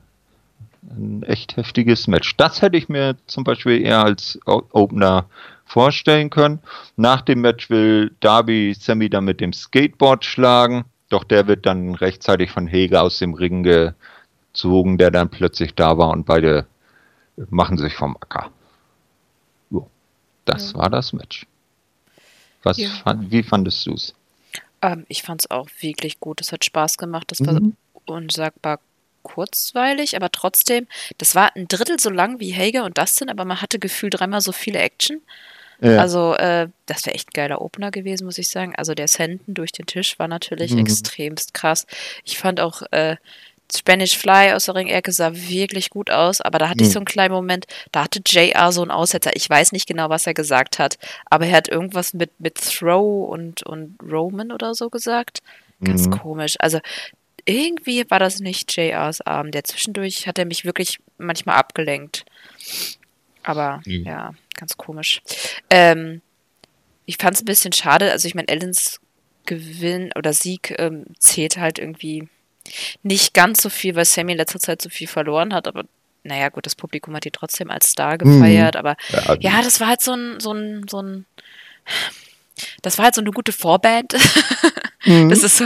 [0.82, 2.36] ein echt heftiges Match.
[2.36, 5.26] Das hätte ich mir zum Beispiel eher als Opener
[5.64, 6.60] vorstellen können.
[6.96, 11.96] Nach dem Match will Darby Sammy dann mit dem Skateboard schlagen, doch der wird dann
[11.96, 13.92] rechtzeitig von Heger aus dem Ring ge
[14.52, 16.66] gezogen, der dann plötzlich da war und beide
[17.50, 18.50] machen sich vom Acker.
[19.70, 19.88] So,
[20.44, 20.78] das ja.
[20.78, 21.46] war das Match.
[22.62, 22.88] Was ja.
[23.02, 24.14] fand, wie fandest du es?
[24.82, 26.40] Ähm, ich fand es auch wirklich gut.
[26.40, 27.30] Es hat Spaß gemacht.
[27.30, 27.76] Das war mhm.
[28.04, 28.80] unsagbar
[29.22, 30.86] kurzweilig, aber trotzdem,
[31.18, 34.40] das war ein Drittel so lang wie Hager und Dustin, aber man hatte gefühlt dreimal
[34.40, 35.20] so viele Action.
[35.80, 35.98] Ja.
[35.98, 38.74] Also, äh, das wäre echt ein geiler Opener gewesen, muss ich sagen.
[38.76, 40.78] Also, der Senden durch den Tisch war natürlich mhm.
[40.78, 41.86] extremst krass.
[42.24, 43.16] Ich fand auch äh,
[43.74, 46.88] Spanish Fly aus der Ringecke sah wirklich gut aus, aber da hatte mhm.
[46.88, 49.30] ich so einen kleinen Moment, da hatte JR so einen Aussetzer.
[49.34, 53.28] Ich weiß nicht genau, was er gesagt hat, aber er hat irgendwas mit, mit Throw
[53.30, 55.40] und, und Roman oder so gesagt.
[55.82, 56.12] Ganz mhm.
[56.12, 56.56] komisch.
[56.58, 56.80] Also
[57.44, 59.50] irgendwie war das nicht JRs Arm.
[59.50, 62.24] Der zwischendurch hat er mich wirklich manchmal abgelenkt.
[63.42, 64.04] Aber mhm.
[64.04, 65.22] ja, ganz komisch.
[65.70, 66.22] Ähm,
[67.04, 68.12] ich fand es ein bisschen schade.
[68.12, 69.00] Also ich meine, Ellens
[69.44, 72.28] Gewinn oder Sieg ähm, zählt halt irgendwie
[73.02, 75.84] nicht ganz so viel, weil Sammy in letzter Zeit so viel verloren hat, aber
[76.24, 78.78] naja, gut, das Publikum hat die trotzdem als Star gefeiert, mhm.
[78.78, 81.26] aber ja, ja, das war halt so ein, so ein, so ein,
[82.82, 84.12] das war halt so eine gute Vorband.
[84.12, 84.18] Mhm.
[85.30, 85.64] Das ist so,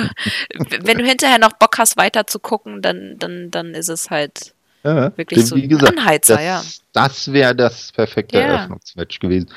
[0.81, 4.55] wenn du hinterher noch Bock hast, weiter zu gucken, dann, dann, dann ist es halt
[4.83, 6.63] ja, wirklich so ein gesagt, Anheizer, das, ja.
[6.95, 8.45] Das wäre das perfekte ja.
[8.45, 9.51] Eröffnungsmatch gewesen.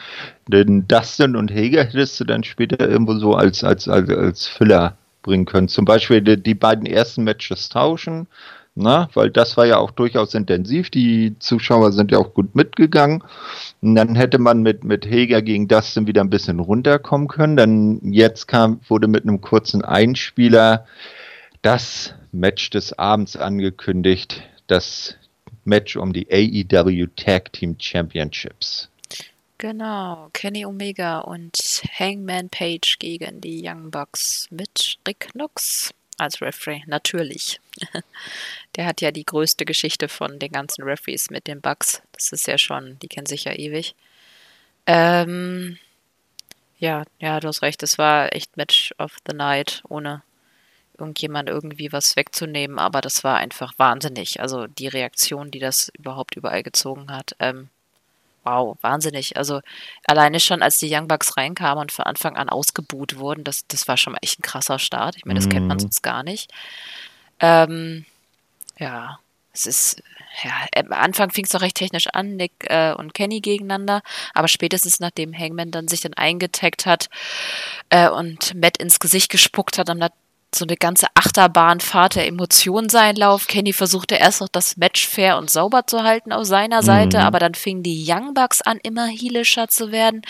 [0.48, 4.98] Denn Dustin und Hager hättest du dann später irgendwo so als, als, als, als Füller
[5.30, 5.68] bringen können.
[5.68, 8.28] Zum Beispiel die, die beiden ersten Matches tauschen,
[8.74, 10.90] na, weil das war ja auch durchaus intensiv.
[10.90, 13.24] Die Zuschauer sind ja auch gut mitgegangen.
[13.82, 17.58] Und dann hätte man mit, mit Heger gegen Dustin wieder ein bisschen runterkommen können.
[17.58, 20.86] Dann jetzt kam, wurde mit einem kurzen Einspieler
[21.62, 24.42] das Match des Abends angekündigt.
[24.66, 25.16] Das
[25.64, 28.89] Match um die AEW Tag Team Championships.
[29.60, 36.84] Genau, Kenny Omega und Hangman Page gegen die Young Bucks mit Rick Knox als Referee,
[36.88, 37.60] natürlich.
[38.78, 42.02] Der hat ja die größte Geschichte von den ganzen Referees mit den Bucks.
[42.14, 43.96] Das ist ja schon, die kennen sich ja ewig.
[44.86, 45.78] Ähm,
[46.78, 50.24] ja, ja, du hast recht, es war echt Match of the Night, ohne
[50.98, 54.40] irgendjemand irgendwie was wegzunehmen, aber das war einfach wahnsinnig.
[54.40, 57.36] Also die Reaktion, die das überhaupt überall gezogen hat.
[57.40, 57.70] Ähm,
[58.44, 59.38] wow, wahnsinnig.
[59.38, 59.62] Also
[60.06, 63.88] alleine schon, als die Young Bucks reinkamen und von Anfang an ausgebuht wurden, das, das
[63.88, 65.16] war schon mal echt ein krasser Start.
[65.18, 65.52] Ich meine, das mhm.
[65.52, 65.82] kennt man mhm.
[65.82, 66.52] sonst gar nicht.
[67.40, 68.06] Ähm,
[68.78, 69.20] ja,
[69.54, 70.04] es ist,
[70.44, 74.02] ja, am Anfang fing es doch recht technisch an, Nick äh, und Kenny gegeneinander,
[74.34, 77.10] aber spätestens nachdem Hangman dann sich dann eingetaggt hat
[77.90, 80.14] äh, und Matt ins Gesicht gespuckt hat, dann hat
[80.56, 83.48] so eine ganze Achterbahnfahrt der Emotionen sein Lauf.
[83.48, 87.24] Kenny versuchte erst noch das Match fair und sauber zu halten auf seiner Seite, mhm.
[87.24, 90.22] aber dann fingen die Young Bucks an, immer heelischer zu werden.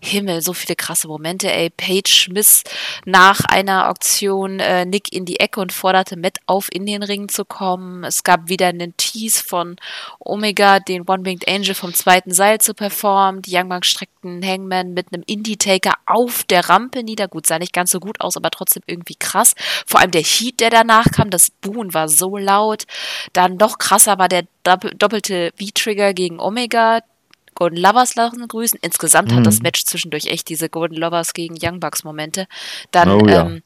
[0.00, 1.70] Himmel, so viele krasse Momente, ey.
[1.70, 2.64] Paige schmiss
[3.04, 7.28] nach einer Auktion äh, Nick in die Ecke und forderte Matt auf, in den Ring
[7.28, 8.04] zu kommen.
[8.04, 9.76] Es gab wieder einen Tease von
[10.18, 13.42] Omega, den One-Winged Angel vom zweiten Seil zu performen.
[13.42, 17.28] Die Young Bucks streckten Hangman mit einem Indie-Taker auf der Rampe nieder.
[17.28, 19.54] Gut, sah nicht ganz so gut aus, aber trotzdem irgendwie krass.
[19.86, 22.84] Vor allem der Heat, der danach kam, das Buhen war so laut.
[23.32, 27.00] Dann noch krasser war der doppelte V-Trigger gegen Omega.
[27.62, 28.76] Golden Lovers lassen grüßen.
[28.82, 29.36] Insgesamt mhm.
[29.36, 29.62] hat das mhm.
[29.62, 32.48] Match zwischendurch echt diese Golden Lovers gegen Young Bucks Momente.
[32.90, 33.42] Dann oh, ja.
[33.42, 33.62] ähm,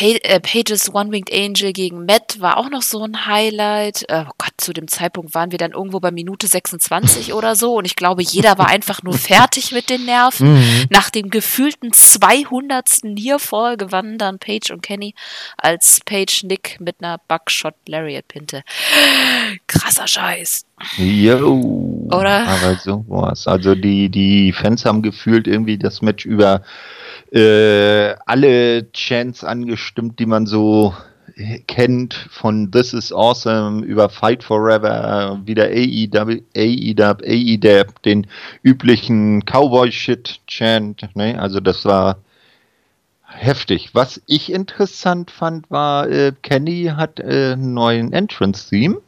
[0.00, 4.04] äh, Pages One-Winged Angel gegen Matt war auch noch so ein Highlight.
[4.08, 7.76] Äh, oh Gott, zu dem Zeitpunkt waren wir dann irgendwo bei Minute 26 oder so
[7.76, 10.54] und ich glaube, jeder war einfach nur fertig mit den Nerven.
[10.54, 10.86] Mhm.
[10.90, 13.04] Nach dem gefühlten 200.
[13.04, 15.14] Nearfall gewannen dann Page und Kenny
[15.56, 18.64] als Page Nick mit einer Buckshot Lariat Pinte.
[19.68, 20.66] Krasser Scheiß.
[20.96, 22.08] Jo.
[22.10, 22.46] Oder?
[22.46, 23.46] Aber sowas.
[23.46, 26.62] Also die, die Fans haben gefühlt irgendwie das Match über
[27.32, 30.94] äh, alle Chants angestimmt, die man so
[31.66, 38.26] kennt, von This is Awesome über Fight Forever, wieder AEW, AEW, AEW, den
[38.62, 41.08] üblichen Cowboy-Shit-Chant.
[41.14, 41.40] Ne?
[41.40, 42.18] Also das war
[43.24, 43.90] heftig.
[43.94, 49.00] Was ich interessant fand, war, äh, Kenny hat äh, einen neuen Entrance-Theme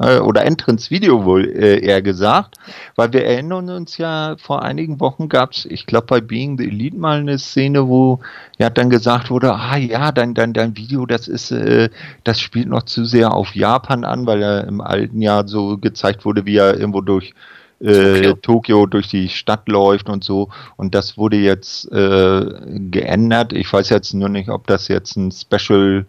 [0.00, 2.56] äh, oder Entrance-Video wohl äh, eher gesagt,
[2.96, 6.66] weil wir erinnern uns ja, vor einigen Wochen gab es, ich glaube bei Being the
[6.66, 8.20] Elite mal eine Szene, wo
[8.58, 11.90] ja dann gesagt wurde, ah ja, dein, dein, dein Video, das ist, äh,
[12.24, 16.24] das spielt noch zu sehr auf Japan an, weil er im alten Jahr so gezeigt
[16.24, 17.34] wurde, wie er irgendwo durch
[17.80, 18.86] äh, Tokio.
[18.86, 20.50] Durch die Stadt läuft und so.
[20.76, 22.46] Und das wurde jetzt äh,
[22.90, 23.52] geändert.
[23.52, 26.04] Ich weiß jetzt nur nicht, ob das jetzt ein Special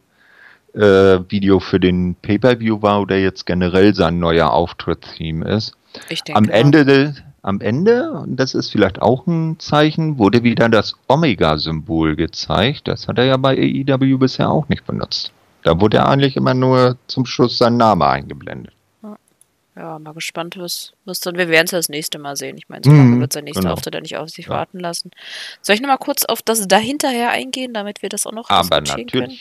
[0.73, 5.73] Video für den Pay-Per-View war oder jetzt generell sein neuer Auftritt-Theme ist.
[6.09, 10.69] Ich denke, am Ende, am Ende, und das ist vielleicht auch ein Zeichen, wurde wieder
[10.69, 12.87] das Omega-Symbol gezeigt.
[12.87, 15.33] Das hat er ja bei AEW bisher auch nicht benutzt.
[15.63, 18.73] Da wurde er eigentlich immer nur zum Schluss sein Name eingeblendet.
[19.73, 21.37] Ja, mal gespannt, was, was dann.
[21.37, 22.57] Wir werden es ja das nächste Mal sehen.
[22.57, 23.73] Ich meine, so lange mhm, wird sein nächster genau.
[23.73, 24.51] Auftritt ja nicht auf sich ja.
[24.51, 25.11] warten lassen.
[25.61, 29.11] Soll ich nochmal kurz auf das dahinterher eingehen, damit wir das auch noch Aber natürlich.
[29.11, 29.37] können?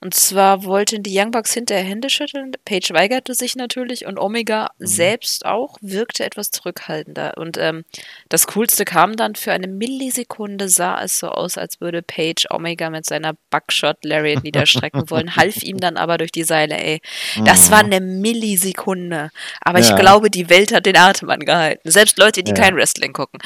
[0.00, 2.52] Und zwar wollten die Young Bucks hinterher Hände schütteln.
[2.64, 4.86] Page weigerte sich natürlich und Omega mhm.
[4.86, 7.36] selbst auch wirkte etwas zurückhaltender.
[7.36, 7.84] Und ähm,
[8.30, 12.88] das Coolste kam dann für eine Millisekunde, sah es so aus, als würde Page Omega
[12.88, 17.02] mit seiner Buckshot Lariat niederstrecken wollen, half ihm dann aber durch die Seile, ey.
[17.44, 17.72] Das mhm.
[17.72, 19.30] war eine Millisekunde.
[19.68, 19.90] Aber ja.
[19.90, 21.90] ich glaube, die Welt hat den Atem angehalten.
[21.90, 22.56] Selbst Leute, die ja.
[22.56, 23.38] kein Wrestling gucken.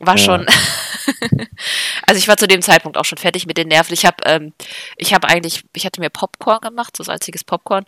[0.00, 0.18] War ja.
[0.18, 0.44] schon.
[2.06, 3.94] also ich war zu dem Zeitpunkt auch schon fertig mit den Nerven.
[3.94, 4.52] Ich habe ähm,
[4.96, 7.84] ich habe eigentlich, ich hatte mir Popcorn gemacht, so salziges Popcorn.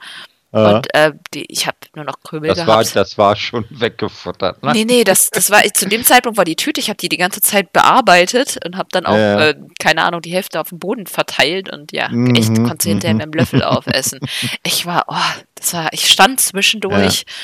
[0.52, 2.68] Und äh, die, ich habe nur noch Krümel das gehabt.
[2.68, 4.62] War, das war schon weggefuttert.
[4.62, 4.72] Ne?
[4.72, 7.16] Nee, nee, das, das war, zu dem Zeitpunkt war die Tüte, ich habe die die
[7.16, 9.48] ganze Zeit bearbeitet und habe dann auch, ja.
[9.48, 12.36] äh, keine Ahnung, die Hälfte auf dem Boden verteilt und ja, mhm.
[12.36, 14.20] echt, konnte sie hinterher mit dem Löffel aufessen.
[14.64, 17.24] Ich war, oh, das war, ich stand zwischendurch.
[17.26, 17.34] Ja.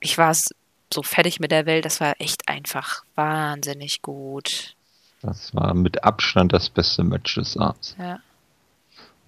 [0.00, 0.34] Ich war
[0.92, 4.74] so fertig mit der Welt, das war echt einfach wahnsinnig gut.
[5.22, 7.96] Das war mit Abstand das beste Match des Abends.
[7.98, 8.20] Ja.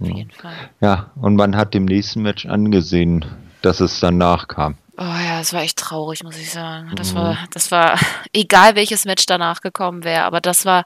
[0.00, 0.70] Auf jeden Fall.
[0.80, 3.24] Ja, und man hat dem nächsten Match angesehen,
[3.62, 4.76] dass es danach kam.
[4.96, 6.92] Oh ja, das war echt traurig, muss ich sagen.
[6.94, 7.16] Das mhm.
[7.16, 7.98] war, das war,
[8.32, 10.84] egal welches Match danach gekommen wäre, aber das war,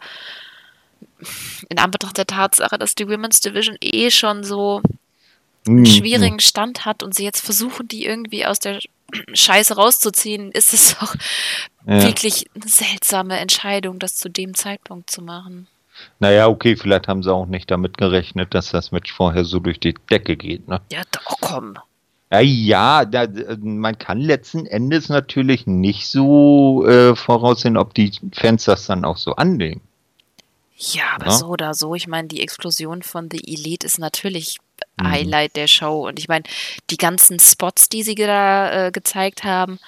[1.68, 4.82] in Anbetracht der Tatsache, dass die Women's Division eh schon so
[5.66, 5.86] einen mhm.
[5.86, 8.80] schwierigen Stand hat und sie jetzt versuchen, die irgendwie aus der
[9.34, 11.14] Scheiße rauszuziehen, ist es doch
[11.86, 12.02] ja.
[12.02, 15.68] wirklich eine seltsame Entscheidung, das zu dem Zeitpunkt zu machen.
[16.18, 19.78] Naja, okay, vielleicht haben sie auch nicht damit gerechnet, dass das Match vorher so durch
[19.78, 20.80] die Decke geht, ne?
[20.90, 21.78] Ja, doch, komm.
[22.32, 23.26] Ja, ja da,
[23.60, 29.18] man kann letzten Endes natürlich nicht so äh, voraussehen, ob die Fans das dann auch
[29.18, 29.82] so annehmen.
[30.76, 31.32] Ja, aber ja?
[31.32, 34.58] so oder so, ich meine, die Explosion von The Elite ist natürlich
[34.98, 35.10] mhm.
[35.10, 36.06] Highlight der Show.
[36.06, 36.44] Und ich meine,
[36.90, 39.78] die ganzen Spots, die sie da äh, gezeigt haben,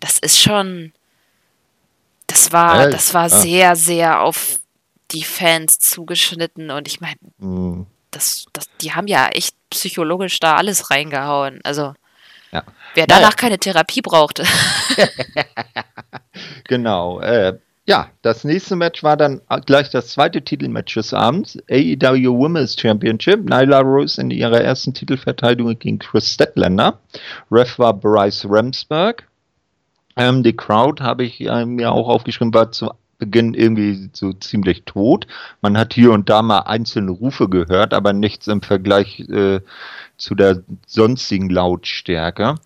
[0.00, 0.92] das ist schon,
[2.26, 4.58] das war, das war sehr, sehr auf
[5.10, 6.70] die Fans zugeschnitten.
[6.70, 7.86] Und ich meine, mhm.
[8.10, 11.60] das, das, die haben ja echt psychologisch da alles reingehauen.
[11.64, 11.94] Also,
[12.50, 12.64] ja.
[12.94, 13.36] wer danach naja.
[13.36, 14.44] keine Therapie brauchte.
[16.64, 17.20] genau.
[17.20, 21.58] Äh, ja, das nächste Match war dann gleich das zweite Titelmatch des Abends.
[21.68, 23.40] AEW Women's Championship.
[23.48, 27.00] Nyla Rose in ihrer ersten Titelverteidigung gegen Chris Statlander.
[27.50, 29.26] Ref war Bryce Ramsberg.
[30.16, 34.84] Ähm, die Crowd habe ich äh, mir auch aufgeschrieben, war zu Beginn irgendwie so ziemlich
[34.84, 35.26] tot.
[35.60, 39.60] Man hat hier und da mal einzelne Rufe gehört, aber nichts im Vergleich äh,
[40.16, 42.56] zu der sonstigen Lautstärke.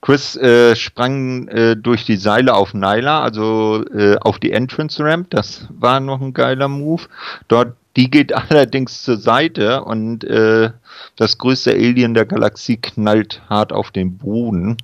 [0.00, 5.30] Chris äh, sprang äh, durch die Seile auf Nyla, also äh, auf die Entrance Ramp.
[5.30, 7.02] Das war noch ein geiler Move.
[7.48, 10.70] Dort, die geht allerdings zur Seite und äh,
[11.16, 14.76] das größte Alien der Galaxie knallt hart auf den Boden.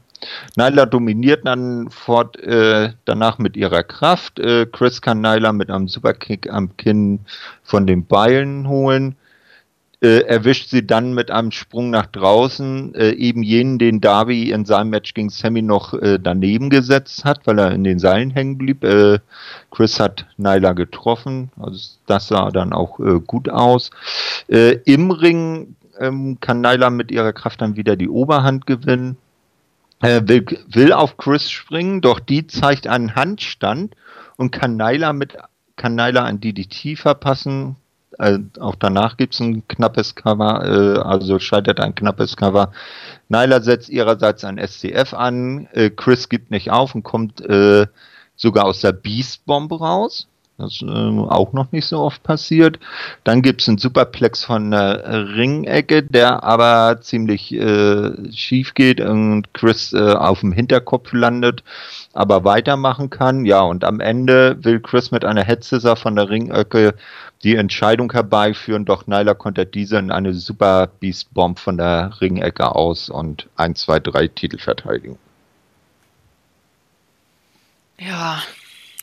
[0.57, 4.39] Nyla dominiert dann fort äh, danach mit ihrer Kraft.
[4.39, 7.21] Äh, Chris kann Nyla mit einem Superkick am Kinn
[7.63, 9.17] von den Beilen holen.
[10.01, 14.65] Äh, erwischt sie dann mit einem Sprung nach draußen, äh, eben jenen, den Darby in
[14.65, 18.59] seinem Match gegen Sammy noch äh, daneben gesetzt hat, weil er in den Seilen hängen
[18.59, 18.85] blieb.
[18.85, 19.19] Äh,
[19.73, 23.91] Chris hat Nyla getroffen, also das sah dann auch äh, gut aus.
[24.47, 29.17] Äh, Im Ring ähm, kann Nyla mit ihrer Kraft dann wieder die Oberhand gewinnen
[30.01, 33.97] will, will auf Chris springen, doch die zeigt einen Handstand
[34.37, 35.37] und kann Nyla mit
[35.75, 37.77] kann Nyla ein DDT verpassen.
[38.19, 42.73] Äh, auch danach gibt es ein knappes Cover, äh, also scheitert ein knappes Cover.
[43.29, 47.87] Nyla setzt ihrerseits ein SCF an, äh, Chris gibt nicht auf und kommt äh,
[48.37, 50.27] sogar aus der Beast Bomb raus.
[50.57, 52.81] Das ist äh, auch noch nicht so oft passiert.
[53.23, 59.55] Dann gibt es einen Superplex von der Ringecke, der aber ziemlich äh, schief geht und
[59.55, 61.63] Chris auf dem Hinterkopf landet,
[62.13, 63.45] aber weitermachen kann.
[63.45, 66.95] Ja, und am Ende will Chris mit einer Headscissor von der Ringecke
[67.45, 72.75] die Entscheidung herbeiführen, doch Nyla kontert diese in eine Super Beast Bomb von der Ringecke
[72.75, 75.19] aus und 1, 2, 3 Titel verteidigen.
[77.99, 78.43] Ja,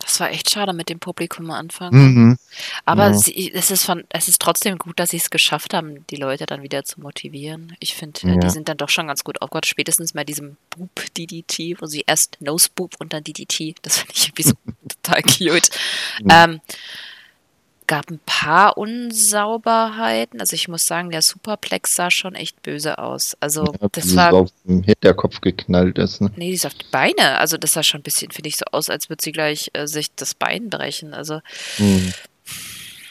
[0.05, 1.93] das war echt schade mit dem Publikum am Anfang.
[1.93, 2.37] Mhm.
[2.85, 3.13] Aber ja.
[3.13, 6.45] sie, es, ist von, es ist trotzdem gut, dass sie es geschafft haben, die Leute
[6.45, 7.75] dann wieder zu motivieren.
[7.79, 8.37] Ich finde, ja.
[8.37, 9.65] die sind dann doch schon ganz gut aufgehört.
[9.65, 13.75] Spätestens bei diesem Boop-DDT, wo sie erst Nose-Boop und dann DDT.
[13.81, 14.53] Das finde ich irgendwie so
[15.03, 15.69] total cute.
[16.21, 16.29] Mhm.
[16.29, 16.61] Ähm,
[17.87, 20.39] gab ein paar Unsauberheiten.
[20.39, 23.37] Also ich muss sagen, der Superplex sah schon echt böse aus.
[23.39, 26.21] Also ja, das war auf den Hinterkopf geknallt ist.
[26.21, 26.31] Ne?
[26.35, 27.37] Nee, die ist auf die Beine.
[27.37, 29.87] Also das sah schon ein bisschen, finde ich, so aus, als würde sie gleich äh,
[29.87, 31.13] sich das Bein brechen.
[31.13, 31.41] Also
[31.77, 32.13] mhm.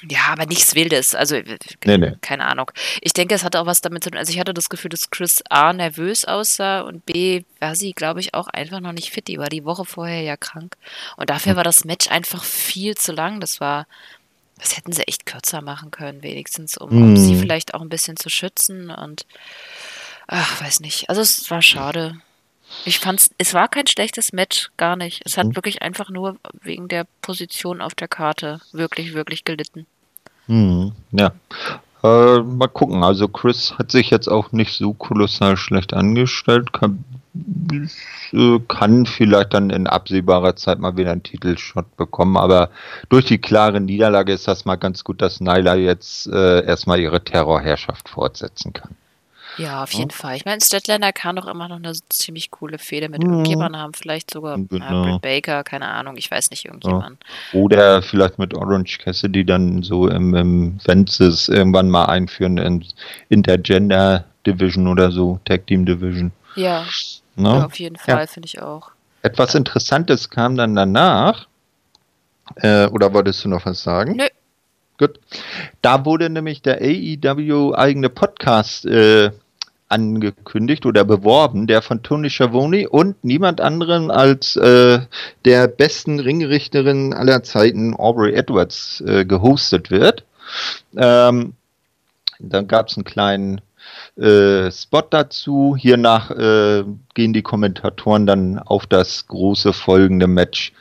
[0.08, 1.14] ja, aber nichts Wildes.
[1.14, 2.12] Also äh, nee, nee.
[2.20, 2.70] keine Ahnung.
[3.00, 4.18] Ich denke, es hatte auch was damit zu tun.
[4.18, 8.20] Also ich hatte das Gefühl, dass Chris A nervös aussah und B war sie, glaube
[8.20, 9.28] ich, auch einfach noch nicht fit.
[9.28, 10.76] Die war die Woche vorher ja krank.
[11.16, 11.56] Und dafür mhm.
[11.58, 13.40] war das Match einfach viel zu lang.
[13.40, 13.87] Das war
[14.59, 17.40] das hätten sie echt kürzer machen können, wenigstens, um, um sie hm.
[17.40, 19.27] vielleicht auch ein bisschen zu schützen und
[20.27, 21.09] ach, weiß nicht.
[21.09, 22.17] Also es war schade.
[22.85, 25.23] Ich fand's, es war kein schlechtes Match, gar nicht.
[25.25, 25.57] Es hat mhm.
[25.57, 29.87] wirklich einfach nur wegen der Position auf der Karte wirklich, wirklich gelitten.
[30.47, 30.93] Mhm.
[31.12, 31.33] Ja.
[32.03, 33.05] Äh, mal gucken.
[33.05, 36.73] Also Chris hat sich jetzt auch nicht so kolossal schlecht angestellt.
[36.73, 37.05] Kann,
[38.68, 42.71] kann vielleicht dann in absehbarer Zeit mal wieder einen Titelshot bekommen, aber
[43.08, 47.25] durch die klare Niederlage ist das mal ganz gut, dass Nyla jetzt äh, erstmal ihre
[47.25, 48.94] Terrorherrschaft fortsetzen kann.
[49.56, 50.17] Ja, auf jeden ja.
[50.17, 50.37] Fall.
[50.37, 53.31] Ich meine, Statlander kann doch immer noch eine ziemlich coole Fehde mit mhm.
[53.31, 53.94] irgendjemandem haben.
[53.94, 55.17] Vielleicht sogar genau.
[55.17, 57.19] äh, Baker, keine Ahnung, ich weiß nicht, irgendjemand.
[57.52, 57.61] Ja.
[57.61, 62.85] Oder vielleicht mit Orange Cassidy dann so im, im Fences irgendwann mal einführen in
[63.29, 66.33] Intergender Division oder so, Tag Team Division.
[66.55, 66.85] Ja.
[67.37, 67.48] Ne?
[67.48, 68.27] Ja, auf jeden Fall, ja.
[68.27, 68.90] finde ich auch.
[69.23, 71.46] Etwas Interessantes kam dann danach.
[72.57, 74.17] Äh, oder wolltest du noch was sagen?
[74.17, 74.27] Nö.
[74.98, 75.19] Gut.
[75.83, 79.33] Da wurde nämlich der AEW eigene Podcast äh,
[79.88, 85.00] angekündigt oder beworben, der von Tony Schiavone und niemand anderen als äh,
[85.44, 90.25] der besten Ringrichterin aller Zeiten, Aubrey Edwards, äh, gehostet wird.
[90.96, 91.55] Ähm,
[92.38, 93.61] dann gab es einen kleinen
[94.17, 95.77] äh, Spot dazu.
[95.77, 96.85] Hiernach äh,
[97.15, 100.73] gehen die Kommentatoren dann auf das große folgende Match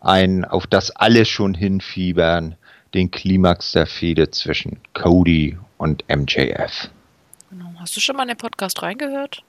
[0.00, 2.56] ein, auf das alle schon hinfiebern,
[2.94, 6.90] den Klimax der Fehde zwischen Cody und MJF.
[7.50, 7.72] Genau.
[7.78, 9.42] Hast du schon mal in den Podcast reingehört?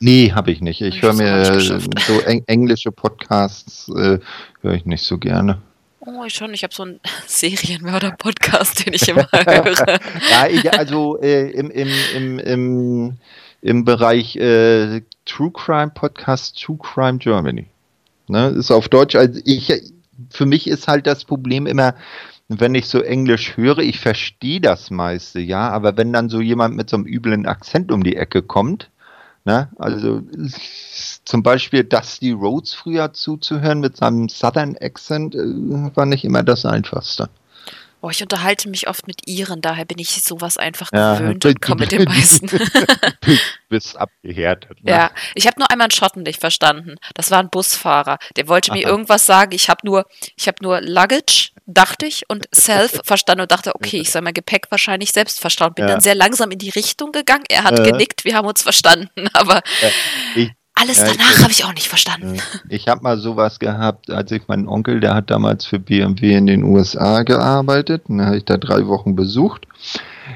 [0.00, 0.80] Nee, habe ich nicht.
[0.80, 4.20] Ich höre mir so eng englische Podcasts äh,
[4.60, 5.60] höre ich nicht so gerne.
[6.00, 6.54] Oh, ich schon.
[6.54, 10.00] Ich habe so einen Serienmörder-Podcast, den ich immer höre.
[10.30, 13.16] ja, ich, also äh, im, im, im, im,
[13.62, 17.66] im Bereich äh, True Crime Podcast True Crime Germany.
[18.28, 19.16] Ne, ist auf Deutsch.
[19.16, 19.72] Also ich,
[20.30, 21.94] für mich ist halt das Problem immer,
[22.48, 26.76] wenn ich so Englisch höre, ich verstehe das meiste, ja, aber wenn dann so jemand
[26.76, 28.90] mit so einem üblen Akzent um die Ecke kommt,
[29.48, 30.20] ne, also
[31.24, 36.66] zum Beispiel Dusty Rhodes früher zuzuhören mit seinem Southern Accent äh, war nicht immer das
[36.66, 37.30] Einfachste.
[38.00, 41.60] Oh, ich unterhalte mich oft mit Iren, daher bin ich sowas einfach ja, gewöhnt und
[41.60, 42.46] komme mit den meisten.
[42.46, 42.58] du
[43.68, 44.84] bist abgehärtet.
[44.84, 44.92] Ne?
[44.92, 46.96] Ja, ich habe nur einmal einen Schotten nicht verstanden.
[47.14, 48.18] Das war ein Busfahrer.
[48.36, 48.90] Der wollte mir Aha.
[48.90, 49.52] irgendwas sagen.
[49.52, 54.00] Ich habe nur, ich habe nur Luggage, dachte ich, und Self verstanden und dachte, okay,
[54.00, 55.74] ich soll mein Gepäck wahrscheinlich selbst verstauen.
[55.74, 55.92] Bin ja.
[55.92, 57.44] dann sehr langsam in die Richtung gegangen.
[57.48, 57.90] Er hat äh.
[57.90, 59.10] genickt, wir haben uns verstanden.
[59.32, 59.60] Aber
[60.36, 60.50] ich
[60.80, 62.38] alles ja, danach habe ich auch nicht verstanden.
[62.68, 66.46] Ich habe mal sowas gehabt, als ich meinen Onkel, der hat damals für BMW in
[66.46, 69.66] den USA gearbeitet, und da habe ich da drei Wochen besucht.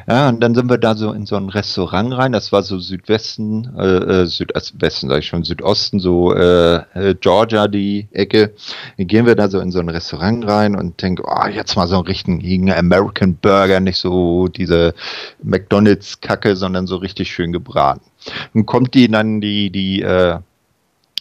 [0.09, 2.79] Ja, und dann sind wir da so in so ein Restaurant rein, das war so
[2.79, 8.55] Südwesten, äh, äh Südwesten, sag ich schon, Südosten, so äh, äh, Georgia, die Ecke.
[8.97, 11.87] Dann gehen wir da so in so ein Restaurant rein und denken, oh, jetzt mal
[11.87, 14.95] so einen richtigen American Burger, nicht so diese
[15.43, 18.12] McDonalds-Kacke, sondern so richtig schön gebraten.
[18.55, 20.39] Dann kommt die dann die, die äh,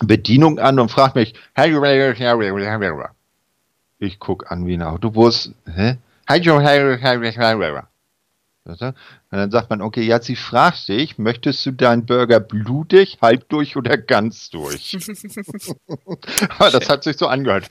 [0.03, 1.33] Bedienung an und fragt mich,
[3.99, 5.97] ich guck an wie ein Autobus, hä?
[9.31, 13.49] Und dann sagt man, okay, ja, sie fragt dich, möchtest du deinen Burger blutig, halb
[13.49, 14.97] durch oder ganz durch?
[16.71, 17.69] das hat sich so angehört.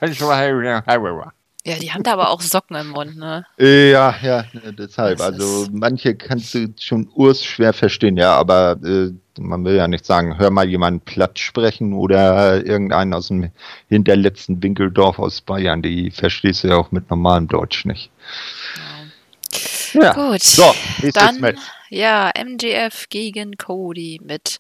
[1.67, 3.45] Ja, die haben da aber auch Socken im Mund, ne?
[3.59, 4.45] Ja, ja,
[4.79, 5.21] deshalb.
[5.21, 10.07] Also manche kannst du schon urs schwer verstehen, ja, aber äh, man will ja nicht
[10.07, 13.51] sagen, hör mal jemanden platt sprechen oder irgendeinen aus dem
[13.89, 18.11] hinterletzten Winkeldorf aus Bayern, die verstehst du ja auch mit normalem Deutsch nicht.
[19.93, 20.13] Ja.
[20.15, 20.43] Gut.
[20.43, 20.75] So,
[21.13, 21.61] dann, Match.
[21.91, 24.59] Ja, MJF gegen Cody mit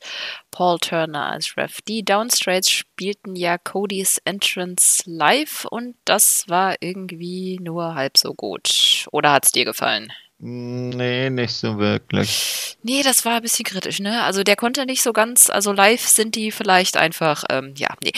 [0.51, 1.81] Paul Turner als Ref.
[1.83, 9.07] Die Downstraits spielten ja Codys Entrance live und das war irgendwie nur halb so gut.
[9.12, 10.12] Oder hat es dir gefallen?
[10.43, 12.78] Nee, nicht so wirklich.
[12.83, 14.22] Nee, das war ein bisschen kritisch, ne?
[14.22, 18.12] Also der konnte nicht so ganz, also live sind die vielleicht einfach, ähm, ja, nee.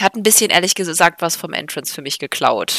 [0.00, 2.74] Hat ein bisschen, ehrlich gesagt, was vom Entrance für mich geklaut.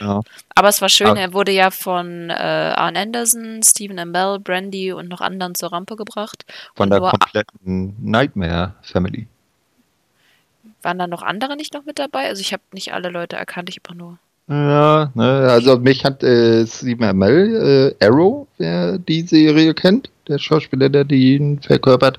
[0.00, 0.20] Ja.
[0.54, 4.92] Aber es war schön, Aber er wurde ja von äh, Arn Anderson, Stephen Amell, Brandy
[4.92, 6.44] und noch anderen zur Rampe gebracht.
[6.74, 9.26] Von der kompletten Nightmare Family.
[10.82, 12.28] Waren da noch andere nicht noch mit dabei?
[12.28, 14.18] Also ich habe nicht alle Leute erkannt, ich habe nur
[14.50, 20.38] ja, ne, also mich hat äh, Steve Amell, äh, Arrow, wer die Serie kennt, der
[20.38, 22.18] Schauspieler, der die verkörpert.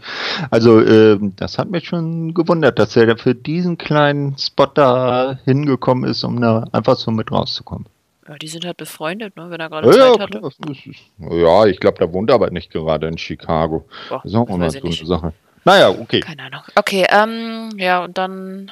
[0.50, 6.10] Also äh, das hat mich schon gewundert, dass er für diesen kleinen Spot da hingekommen
[6.10, 7.88] ist, um da einfach so mit rauszukommen.
[8.28, 10.40] Ja, die sind halt befreundet, ne, wenn er gerade ja, Zeit hatte.
[10.40, 13.86] Klar, ja, ich glaube, der wohnt aber nicht gerade in Chicago.
[14.10, 15.34] Boah, das ist auch immer so eine Sache.
[15.64, 16.22] Naja, okay.
[16.22, 16.62] Keine Ahnung.
[16.76, 18.72] Okay, ähm, ja, und dann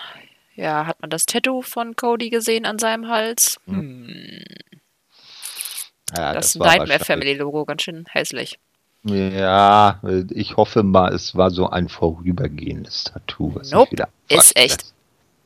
[0.60, 3.60] ja, hat man das Tattoo von Cody gesehen an seinem Hals?
[3.66, 3.76] Hm.
[3.76, 4.46] hm.
[6.18, 8.60] Ja, das, das Nightmare Family Logo, ganz schön hässlich.
[9.04, 13.56] Ja, ich hoffe mal, es war so ein vorübergehendes Tattoo.
[13.56, 13.95] Was nope,
[14.28, 14.93] ist echt.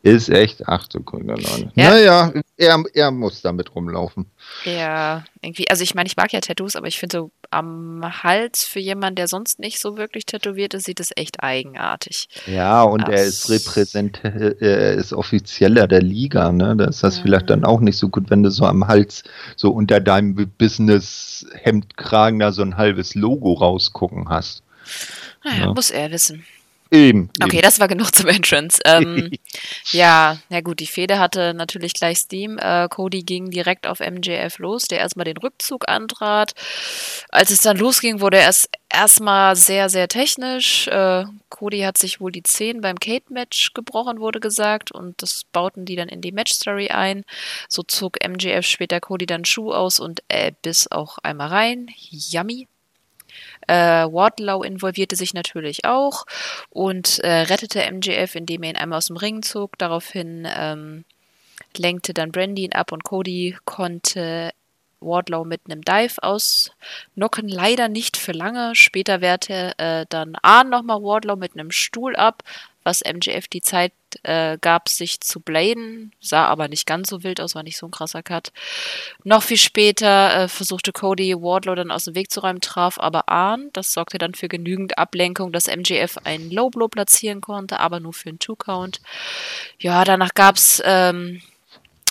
[0.01, 1.71] Ist echt, ach du grüner Neune.
[1.75, 1.91] Ja.
[1.91, 2.33] Naja,
[2.63, 4.25] er, er muss damit rumlaufen.
[4.65, 8.63] Ja, irgendwie, also ich meine, ich mag ja Tattoos, aber ich finde so am Hals
[8.63, 13.03] für jemanden, der sonst nicht so wirklich tätowiert ist, sieht es echt eigenartig Ja, und
[13.03, 13.09] aus.
[13.09, 16.75] er ist Repräsent, er ist offizieller der Liga, ne?
[16.75, 17.23] Da ist das ja.
[17.23, 19.23] vielleicht dann auch nicht so gut, wenn du so am Hals,
[19.55, 24.63] so unter deinem Business-Hemdkragen da so ein halbes Logo rausgucken hast.
[25.43, 25.73] Naja, ja.
[25.73, 26.45] muss er wissen.
[26.93, 27.31] Eben.
[27.41, 28.79] Okay, das war genug zum Entrance.
[28.85, 29.31] Ähm,
[29.91, 32.59] ja, na gut, die Fehde hatte natürlich gleich Steam.
[32.59, 36.53] Äh, Cody ging direkt auf MJF los, der erstmal den Rückzug antrat.
[37.29, 40.87] Als es dann losging, wurde er erst erstmal sehr, sehr technisch.
[40.87, 45.85] Äh, Cody hat sich wohl die Zehen beim Kate-Match gebrochen, wurde gesagt, und das bauten
[45.85, 47.23] die dann in die Match-Story ein.
[47.69, 51.87] So zog MJF später Cody dann Schuh aus und er biss auch einmal rein.
[52.11, 52.67] Yummy.
[53.67, 56.25] Äh, Wardlow involvierte sich natürlich auch
[56.69, 59.77] und äh, rettete MJF, indem er ihn einmal aus dem Ring zog.
[59.77, 61.05] Daraufhin ähm,
[61.77, 64.51] lenkte dann Brandy ihn ab und Cody konnte
[65.05, 67.47] Wardlow mit einem Dive ausnocken.
[67.47, 68.75] Leider nicht für lange.
[68.75, 72.43] Später wehrte äh, dann Arn nochmal Wardlow mit einem Stuhl ab,
[72.83, 76.13] was MJF die Zeit äh, gab, sich zu bladen.
[76.19, 78.51] Sah aber nicht ganz so wild aus, war nicht so ein krasser Cut.
[79.23, 83.29] Noch viel später äh, versuchte Cody Wardlow dann aus dem Weg zu räumen, traf aber
[83.29, 83.69] Arn.
[83.73, 88.13] Das sorgte dann für genügend Ablenkung, dass MJF einen Low Blow platzieren konnte, aber nur
[88.13, 89.01] für einen Two-Count.
[89.79, 91.41] Ja, danach gab's ähm,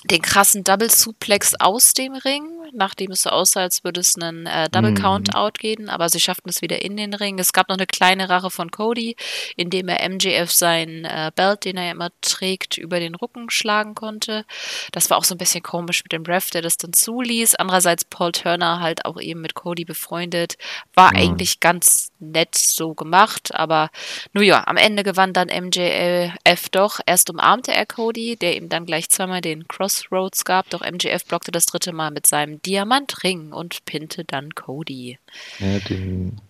[0.05, 4.47] den krassen Double Suplex aus dem Ring, nachdem es so aussah, als würde es einen
[4.47, 7.39] äh, Double Count Out gehen, aber sie schafften es wieder in den Ring.
[7.39, 9.17] Es gab noch eine kleine Rache von Cody,
[9.57, 14.45] indem er MJF seinen äh, Belt, den er immer trägt, über den Rücken schlagen konnte.
[14.93, 17.57] Das war auch so ein bisschen komisch mit dem Ref, der das dann zuließ.
[17.57, 20.57] Andererseits Paul Turner halt auch eben mit Cody befreundet,
[20.95, 21.19] war mhm.
[21.19, 23.91] eigentlich ganz nett so gemacht, aber
[24.33, 27.01] nur ja, am Ende gewann dann MJF doch.
[27.05, 31.51] Erst umarmte er Cody, der ihm dann gleich zweimal den Crossroads gab, doch MJF blockte
[31.51, 35.19] das dritte Mal mit seinem Diamantring und pinte dann Cody.
[35.59, 36.41] Ja, den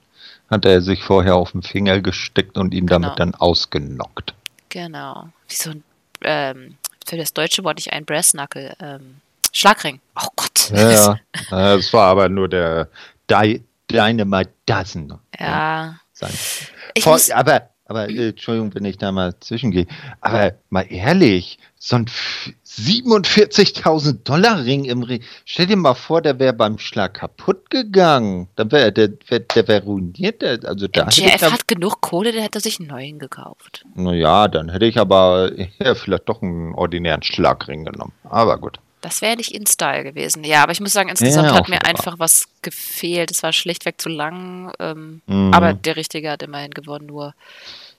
[0.51, 3.01] hat er sich vorher auf den Finger gesteckt und ihn genau.
[3.01, 4.35] damit dann ausgenockt.
[4.69, 5.29] Genau.
[5.49, 5.85] Wie so ein,
[6.23, 9.17] ähm, für das deutsche Wort nicht ein Brassnackel, ähm,
[9.53, 10.01] Schlagring.
[10.17, 10.71] Oh Gott.
[10.71, 11.21] Ja, ja.
[11.77, 12.89] das war aber nur der
[13.31, 15.13] Di Dynamite Dozen.
[15.39, 15.99] Ja.
[16.13, 16.33] Sein.
[17.01, 19.87] Vor, aber, aber äh, Entschuldigung, wenn ich da mal zwischengehe.
[20.21, 22.07] Aber mal ehrlich, so ein
[22.65, 25.21] 47.000 Dollar Ring im Ring.
[25.45, 28.47] Stell dir mal vor, der wäre beim Schlag kaputt gegangen.
[28.55, 30.43] Dann wäre der, der, der wäre ruiniert.
[30.43, 33.85] Der, also da MJF hat genug Kohle, der hätte sich einen neuen gekauft.
[33.97, 38.13] Naja, dann hätte ich aber ja, vielleicht doch einen ordinären Schlagring genommen.
[38.23, 38.79] Aber gut.
[39.01, 40.45] Das wäre nicht in Style gewesen.
[40.45, 43.33] Ja, aber ich muss sagen, insgesamt ja, hat mir einfach was gefehlt.
[43.33, 44.73] Es war schlichtweg zu lang.
[44.79, 45.53] Ähm, mhm.
[45.53, 47.07] Aber der Richtige hat immerhin gewonnen.
[47.07, 47.35] Nur,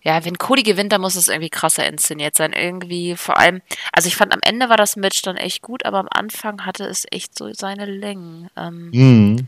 [0.03, 2.51] ja, wenn Cody gewinnt, dann muss es irgendwie krasser inszeniert sein.
[2.53, 3.61] Irgendwie vor allem,
[3.93, 6.85] also ich fand am Ende war das Match dann echt gut, aber am Anfang hatte
[6.85, 8.49] es echt so seine Längen.
[8.57, 9.47] Ähm, mhm.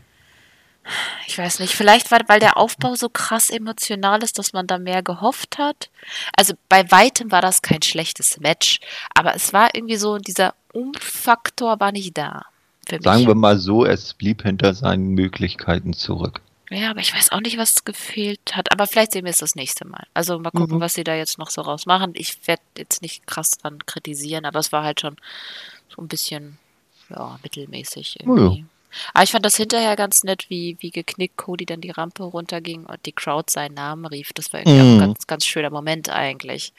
[1.28, 4.78] Ich weiß nicht, vielleicht weil, weil der Aufbau so krass emotional ist, dass man da
[4.78, 5.90] mehr gehofft hat.
[6.38, 8.80] Also bei weitem war das kein schlechtes Match,
[9.14, 12.44] aber es war irgendwie so, dieser Umfaktor war nicht da.
[13.02, 16.42] Sagen wir mal so, es blieb hinter seinen Möglichkeiten zurück.
[16.72, 18.72] Ja, aber ich weiß auch nicht, was gefehlt hat.
[18.72, 20.08] Aber vielleicht sehen wir es das nächste Mal.
[20.14, 20.82] Also mal gucken, mhm.
[20.82, 22.14] was sie da jetzt noch so rausmachen.
[22.16, 25.18] Ich werde jetzt nicht krass dran kritisieren, aber es war halt schon
[25.90, 26.58] so ein bisschen
[27.10, 28.62] ja, mittelmäßig irgendwie.
[28.62, 28.66] Ja.
[29.14, 32.86] Aber ich fand das hinterher ganz nett, wie, wie geknickt Cody dann die Rampe runterging
[32.86, 34.32] und die Crowd seinen Namen rief.
[34.34, 34.82] Das war irgendwie mhm.
[34.82, 36.74] auch ein ganz, ganz schöner Moment eigentlich.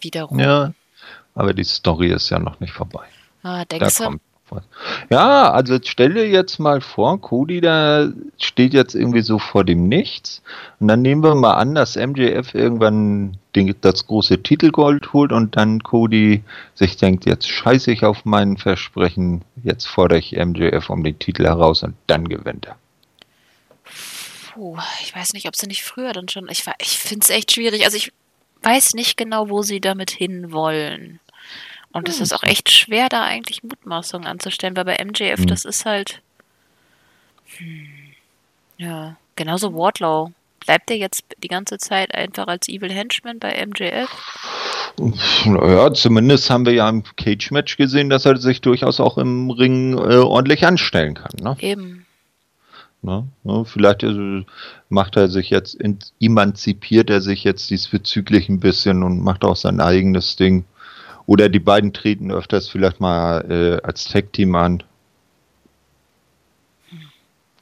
[0.00, 0.38] Wiederum.
[0.38, 0.72] Ja,
[1.34, 3.04] aber die Story ist ja noch nicht vorbei.
[3.42, 4.10] Ah, denkst da du?
[4.10, 4.62] Kommt was.
[5.10, 9.88] Ja, also stell dir jetzt mal vor, Cody da steht jetzt irgendwie so vor dem
[9.88, 10.42] Nichts.
[10.78, 15.56] Und dann nehmen wir mal an, dass MJF irgendwann den, das große Titelgold holt und
[15.56, 16.42] dann Cody
[16.74, 21.44] sich denkt, jetzt scheiße ich auf mein Versprechen, jetzt fordere ich MJF um den Titel
[21.44, 22.76] heraus und dann gewinnt er.
[24.52, 26.48] Puh, ich weiß nicht, ob sie nicht früher dann schon.
[26.48, 27.84] Ich, ich finde es echt schwierig.
[27.84, 28.12] Also ich
[28.62, 31.20] weiß nicht genau, wo sie damit hinwollen.
[31.92, 32.22] Und es hm.
[32.22, 35.46] ist auch echt schwer, da eigentlich Mutmaßungen anzustellen, weil bei MJF, hm.
[35.46, 36.22] das ist halt.
[37.56, 37.86] Hm,
[38.76, 40.32] ja, genauso Wardlow.
[40.60, 44.10] Bleibt er jetzt die ganze Zeit einfach als Evil Henchman bei MJF?
[45.46, 49.94] Naja, zumindest haben wir ja im Cage-Match gesehen, dass er sich durchaus auch im Ring
[49.94, 51.32] äh, ordentlich anstellen kann.
[51.40, 51.56] Ne?
[51.60, 52.06] Eben.
[53.02, 53.26] Ne?
[53.44, 53.64] Ne?
[53.64, 54.44] Vielleicht äh,
[54.90, 55.78] macht er sich jetzt,
[56.20, 60.64] emanzipiert er sich jetzt diesbezüglich ein bisschen und macht auch sein eigenes Ding.
[61.26, 64.82] Oder die beiden treten öfters vielleicht mal äh, als Tag-Team an.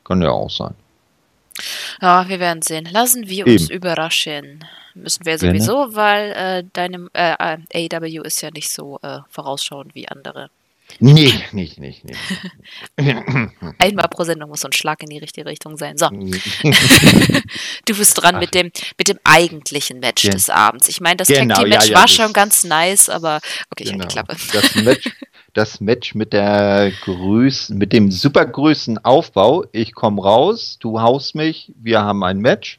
[0.05, 0.75] Kann ja auch sein.
[2.01, 2.89] Ja, wir werden sehen.
[2.91, 3.75] Lassen wir uns Eben.
[3.77, 4.65] überraschen.
[4.95, 10.09] Müssen wir sowieso, weil äh, deinem äh, AW ist ja nicht so äh, vorausschauend wie
[10.09, 10.51] andere.
[11.01, 12.21] Nee, nicht, nicht, nicht.
[13.79, 15.99] Einmal pro Sendung muss so ein Schlag in die richtige Richtung sein.
[15.99, 16.07] So.
[17.89, 20.31] du bist dran mit dem, mit dem eigentlichen Match ja.
[20.31, 20.89] des Abends.
[20.89, 23.85] Ich meine, das genau, Tag Team Match ja, ja, war schon ganz nice, aber okay,
[23.85, 24.07] genau.
[24.07, 24.53] ich halte die Klappe.
[24.53, 25.11] Das Match,
[25.55, 29.65] das Match mit der größten, mit dem super größten Aufbau.
[29.73, 32.79] Ich komme raus, du haust mich, wir haben ein Match.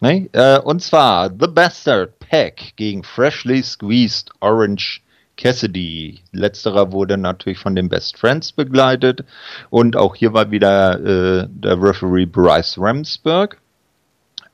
[0.00, 0.28] Ne?
[0.32, 5.00] Äh, und zwar The Bastard Pack gegen Freshly Squeezed Orange
[5.36, 6.20] Cassidy.
[6.32, 9.24] Letzterer wurde natürlich von den Best Friends begleitet
[9.70, 13.58] und auch hier war wieder äh, der Referee Bryce Ramsberg.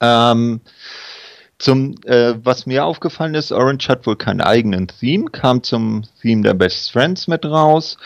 [0.03, 0.61] Ähm,
[1.59, 6.43] zum, äh, was mir aufgefallen ist, Orange hat wohl keinen eigenen Theme, kam zum Theme
[6.43, 7.99] der Best Friends mit raus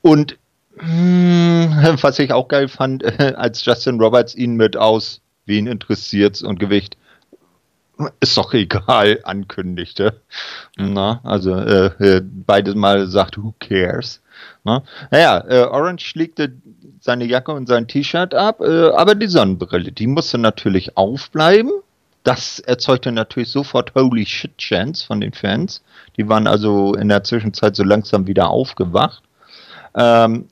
[0.00, 0.38] und
[0.76, 5.66] mh, hm, was ich auch geil fand, äh, als Justin Roberts ihn mit aus, wen
[5.66, 6.96] interessiert's und Gewicht
[8.20, 10.22] ist doch egal, ankündigte.
[10.76, 14.21] Na, also äh, äh, beides Mal sagt, who cares?
[14.64, 14.82] Na?
[15.10, 16.52] Naja, äh, Orange legte
[17.00, 21.72] seine Jacke und sein T-Shirt ab, äh, aber die Sonnenbrille, die musste natürlich aufbleiben.
[22.24, 25.82] Das erzeugte natürlich sofort Holy Shit Chance von den Fans.
[26.16, 29.22] Die waren also in der Zwischenzeit so langsam wieder aufgewacht.
[29.96, 30.46] Ähm,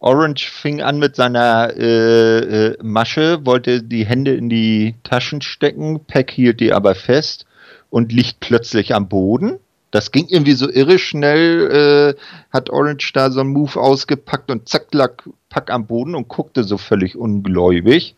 [0.00, 6.04] Orange fing an mit seiner äh, äh, Masche, wollte die Hände in die Taschen stecken,
[6.04, 7.46] Peck hielt die aber fest
[7.88, 9.60] und liegt plötzlich am Boden.
[9.94, 12.20] Das ging irgendwie so irre schnell, äh,
[12.52, 15.12] hat Orange da so einen Move ausgepackt und zack, lag
[15.50, 18.16] Pack am Boden und guckte so völlig ungläubig.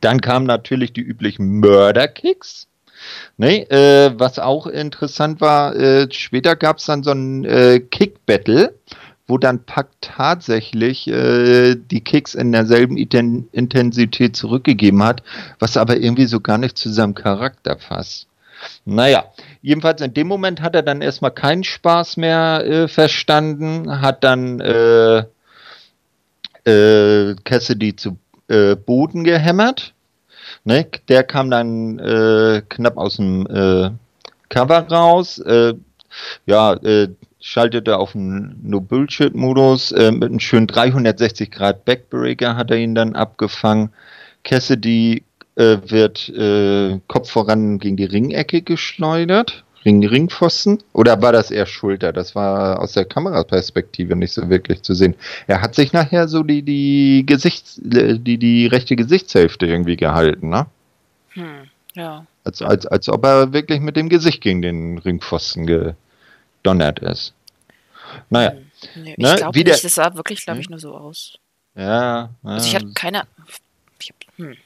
[0.00, 2.68] Dann kamen natürlich die üblichen Mörderkicks.
[3.36, 8.74] Nee, äh, was auch interessant war, äh, später gab es dann so ein äh, Kick-Battle,
[9.26, 15.22] wo dann Pack tatsächlich äh, die Kicks in derselben Intensität zurückgegeben hat,
[15.58, 18.27] was aber irgendwie so gar nicht zu seinem Charakter passt.
[18.84, 19.24] Naja,
[19.62, 24.60] jedenfalls in dem Moment hat er dann erstmal keinen Spaß mehr äh, verstanden, hat dann
[24.60, 25.24] äh,
[26.64, 29.94] äh, Cassidy zu äh, Boden gehämmert.
[30.64, 30.86] Ne?
[31.08, 33.90] Der kam dann äh, knapp aus dem äh,
[34.48, 35.42] Cover raus.
[36.46, 36.74] Ja,
[37.38, 39.90] schaltete auf einen No-Bullshit-Modus.
[39.90, 43.90] Mit einem schönen 360 Grad Backbreaker hat er ihn dann abgefangen.
[44.44, 45.22] Cassidy
[45.58, 49.64] äh, wird äh, Kopf voran gegen die Ringecke geschleudert.
[49.84, 50.82] Ring, Ringpfosten?
[50.92, 52.12] Oder war das eher Schulter?
[52.12, 55.14] Das war aus der Kameraperspektive nicht so wirklich zu sehen.
[55.46, 60.66] Er hat sich nachher so die, die Gesichts, die, die rechte Gesichtshälfte irgendwie gehalten, ne?
[61.30, 62.26] Hm, ja.
[62.44, 67.34] Als, als, als ob er wirklich mit dem Gesicht gegen den Ringpfosten gedonnert ist.
[68.30, 68.52] Naja.
[68.52, 69.30] Hm, nee, ne?
[69.30, 70.70] ich glaube nicht, das sah wirklich, glaube ich, hm?
[70.70, 71.38] nur so aus.
[71.74, 72.30] Ja, ja.
[72.42, 73.22] Also ich hatte keine.
[74.00, 74.56] Ich hab, hm.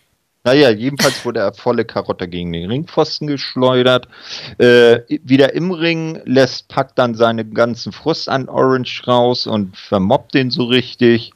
[0.45, 4.09] Naja, jedenfalls wurde er volle Karotte gegen den Ringpfosten geschleudert.
[4.59, 10.34] Äh, wieder im Ring lässt Pack dann seinen ganzen Frust an Orange raus und vermobbt
[10.34, 11.32] den so richtig.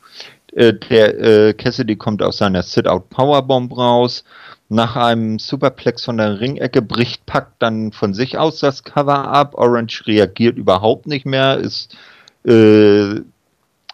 [0.52, 4.24] Äh, der äh, Cassidy kommt aus seiner Sit-Out Powerbomb raus.
[4.68, 9.54] Nach einem Superplex von der Ringecke bricht Pack dann von sich aus das Cover ab.
[9.54, 11.96] Orange reagiert überhaupt nicht mehr, ist
[12.44, 13.20] äh,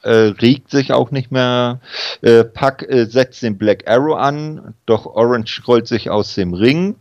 [0.02, 1.80] äh, regt sich auch nicht mehr.
[2.20, 6.96] Äh, Puck äh, setzt den Black Arrow an, doch Orange rollt sich aus dem Ring.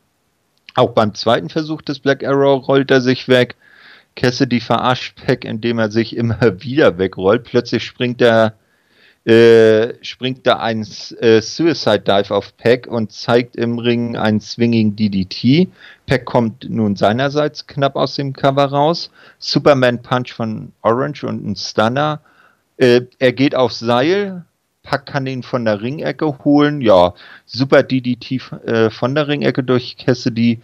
[0.76, 3.56] Auch beim zweiten Versuch des Black Arrow rollt er sich weg.
[4.16, 7.44] Cassidy verarscht Pack, indem er sich immer wieder wegrollt.
[7.44, 8.56] Plötzlich springt er
[9.24, 10.82] äh, springt da ein
[11.20, 15.70] äh, Suicide Dive auf Pack und zeigt im Ring einen Swinging DDT.
[16.08, 19.12] Pack kommt nun seinerseits knapp aus dem Cover raus.
[19.38, 22.22] Superman Punch von Orange und ein Stunner.
[22.82, 24.44] Äh, er geht aufs Seil,
[24.82, 26.82] Pack kann ihn von der Ringecke holen.
[26.82, 27.14] Ja,
[27.46, 30.62] super DDT äh, von der Ringecke durch Cassidy.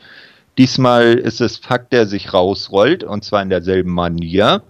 [0.58, 4.64] Diesmal ist es Pack, der sich rausrollt und zwar in derselben Manier.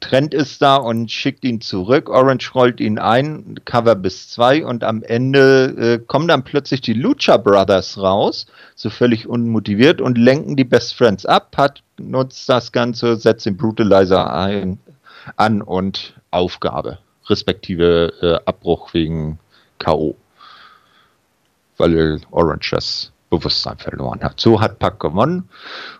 [0.00, 2.08] Trent ist da und schickt ihn zurück.
[2.08, 6.94] Orange rollt ihn ein, Cover bis zwei und am Ende äh, kommen dann plötzlich die
[6.94, 11.50] Lucha Brothers raus, so völlig unmotiviert und lenken die Best Friends ab.
[11.50, 14.78] Pat nutzt das Ganze, setzt den Brutalizer ein,
[15.36, 19.38] an und Aufgabe, respektive äh, Abbruch wegen
[19.78, 20.16] K.O.
[21.78, 24.40] Weil Orange das Bewusstsein verloren hat.
[24.40, 25.48] So hat Pack gewonnen.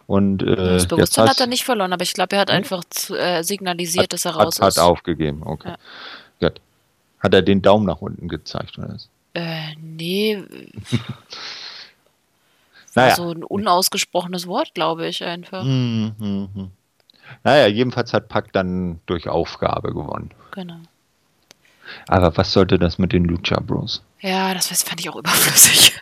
[0.07, 2.57] Und, äh, das Bewusstsein hat er nicht verloren, aber ich glaube, er hat hm?
[2.57, 4.77] einfach zu, äh, signalisiert, hat, dass er raus hat, ist.
[4.77, 5.75] Hat aufgegeben, okay.
[6.41, 6.49] Ja.
[6.49, 6.61] Gut.
[7.19, 8.97] Hat er den Daumen nach unten gezeigt, oder?
[9.35, 10.39] Äh, nee.
[12.95, 13.17] naja.
[13.17, 15.63] so ein unausgesprochenes Wort, glaube ich einfach.
[15.63, 16.71] Hm, hm, hm.
[17.45, 20.31] Naja, jedenfalls hat Pack dann durch Aufgabe gewonnen.
[20.53, 20.79] Genau.
[22.09, 24.03] Aber was sollte das mit den Lucha Bros?
[24.21, 26.01] Ja, das fand ich auch überflüssig.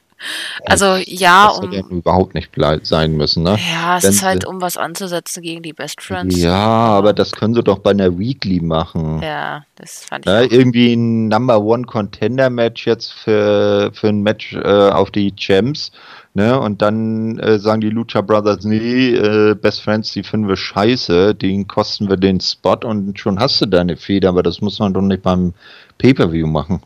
[0.64, 2.50] Also ja, das um überhaupt nicht
[2.82, 3.58] sein müssen, ne?
[3.72, 6.36] Ja, es Wenn ist halt um was anzusetzen gegen die Best Friends.
[6.36, 9.20] Ja, aber das können sie doch bei einer Weekly machen.
[9.22, 10.32] Ja, das fand ich.
[10.32, 15.34] Ja, irgendwie ein Number One Contender Match jetzt für, für ein Match äh, auf die
[15.34, 15.90] Champs
[16.36, 16.58] Ne?
[16.58, 21.32] Und dann äh, sagen die Lucha Brothers, nee, äh, Best Friends, die finden wir scheiße,
[21.32, 24.92] den kosten wir den Spot und schon hast du deine Feder, aber das muss man
[24.92, 25.54] doch nicht beim
[25.98, 26.82] Pay-Per-View machen.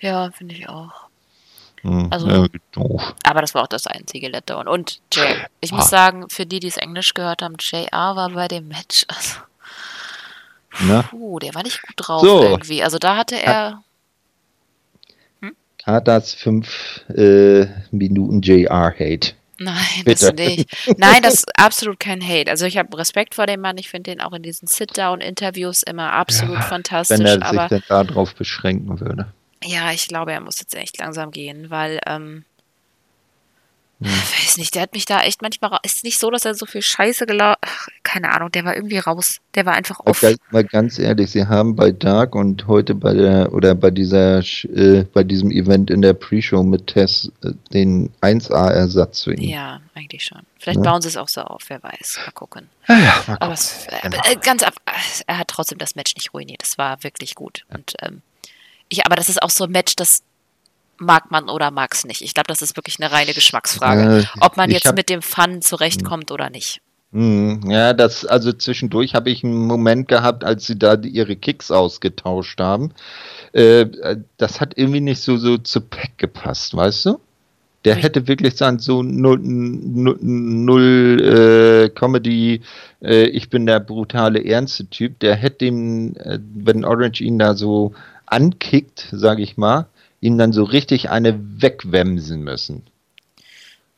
[0.00, 0.90] Ja, finde ich auch.
[1.82, 3.14] Hm, also, ja, doof.
[3.24, 4.68] Aber das war auch das einzige Letdown.
[4.68, 5.76] Und Jay, ich ah.
[5.76, 11.02] muss sagen, für die, die es Englisch gehört haben, JR war bei dem Match, also,
[11.10, 12.42] puh, der war nicht gut drauf so.
[12.42, 12.82] irgendwie.
[12.82, 13.82] Also da hatte er
[15.84, 19.32] Katas 5 äh, Minuten JR-Hate.
[19.58, 20.32] Nein, Bitte.
[20.32, 20.70] das nicht.
[20.98, 22.50] Nein, das ist absolut kein Hate.
[22.50, 23.78] Also ich habe Respekt vor dem Mann.
[23.78, 27.18] Ich finde den auch in diesen Sit-Down-Interviews immer absolut ja, fantastisch.
[27.18, 29.26] Wenn er aber, sich denn darauf beschränken würde.
[29.64, 32.44] Ja, ich glaube, er muss jetzt echt langsam gehen, weil ähm,
[34.02, 34.10] Hm.
[34.10, 35.78] Weiß nicht, der hat mich da echt manchmal.
[35.84, 37.60] Ist nicht so, dass er so viel Scheiße gelaufen.
[38.02, 39.40] Keine Ahnung, der war irgendwie raus.
[39.54, 40.24] Der war einfach off.
[40.50, 45.04] Mal ganz ehrlich, sie haben bei Dark und heute bei der oder bei dieser äh,
[45.12, 49.48] bei diesem Event in der Pre-Show mit Tess äh, den 1A-Ersatz für ihn.
[49.48, 50.40] Ja, eigentlich schon.
[50.58, 50.90] Vielleicht ja.
[50.90, 52.20] bauen sie es auch so auf, wer weiß.
[52.26, 52.68] Mal gucken.
[52.88, 53.36] Ja, ja, mal gucken.
[53.40, 54.22] Aber es, äh, genau.
[54.24, 54.74] äh, ganz ab,
[55.26, 56.62] er hat trotzdem das Match nicht ruiniert.
[56.62, 57.64] Das war wirklich gut.
[57.72, 58.22] Und ähm,
[58.92, 60.22] ich, aber das ist auch so ein Match, das
[60.98, 62.22] mag man oder mag es nicht.
[62.22, 65.22] Ich glaube, das ist wirklich eine reine Geschmacksfrage, äh, ob man jetzt hab, mit dem
[65.22, 66.80] Fun zurechtkommt oder nicht.
[67.12, 71.70] Hm, ja, das, also zwischendurch habe ich einen Moment gehabt, als sie da ihre Kicks
[71.70, 72.92] ausgetauscht haben.
[73.52, 73.86] Äh,
[74.38, 77.20] das hat irgendwie nicht so, so zu Pack gepasst, weißt du?
[77.84, 82.62] Der hätte wirklich sagen, so null, null, null äh, Comedy,
[83.02, 87.54] äh, ich bin der brutale, ernste Typ, der hätte ihm, äh, wenn Orange ihn da
[87.54, 87.92] so
[88.32, 89.86] ankickt, sage ich mal,
[90.20, 92.84] ihm dann so richtig eine wegwemsen müssen.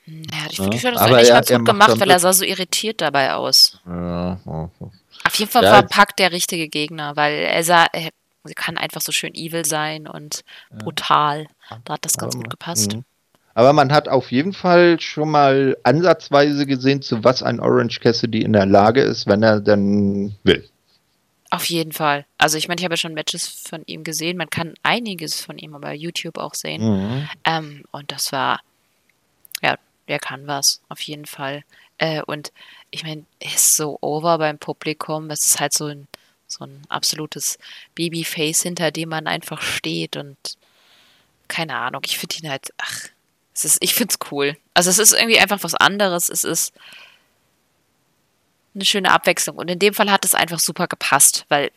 [0.07, 0.91] Ja, ich finde, ja.
[0.91, 3.79] das eigentlich ganz gut gemacht, weil er sah so irritiert dabei aus.
[3.87, 8.11] Ja, Auf jeden Fall ja, war Pack der richtige Gegner, weil er sah, er
[8.55, 10.45] kann einfach so schön evil sein und
[10.79, 11.47] brutal.
[11.85, 12.95] Da hat das ganz gut gepasst.
[12.95, 13.05] Mhm.
[13.55, 18.43] Aber man hat auf jeden Fall schon mal ansatzweise gesehen, zu was ein Orange Cassidy
[18.43, 20.69] in der Lage ist, wenn er denn will.
[21.55, 22.27] Auf jeden Fall.
[22.37, 24.37] Also ich meine, ich habe ja schon Matches von ihm gesehen.
[24.37, 26.83] Man kann einiges von ihm bei YouTube auch sehen.
[26.83, 27.29] Mhm.
[27.45, 28.61] Ähm, und das war,
[29.63, 29.77] ja,
[30.09, 31.63] der kann was, auf jeden Fall.
[31.99, 32.53] Äh, und
[32.91, 35.31] ich meine, er ist so over beim Publikum.
[35.31, 36.09] Es ist halt so ein,
[36.49, 37.59] so ein absolutes
[37.95, 40.17] Babyface, hinter dem man einfach steht.
[40.17, 40.37] Und
[41.47, 43.09] keine Ahnung, ich finde ihn halt, ach,
[43.55, 44.57] es ist, ich finde es cool.
[44.75, 46.29] Also es ist irgendwie einfach was anderes.
[46.29, 46.73] Es ist
[48.75, 49.57] eine schöne Abwechslung.
[49.57, 51.71] Und in dem Fall hat es einfach super gepasst, weil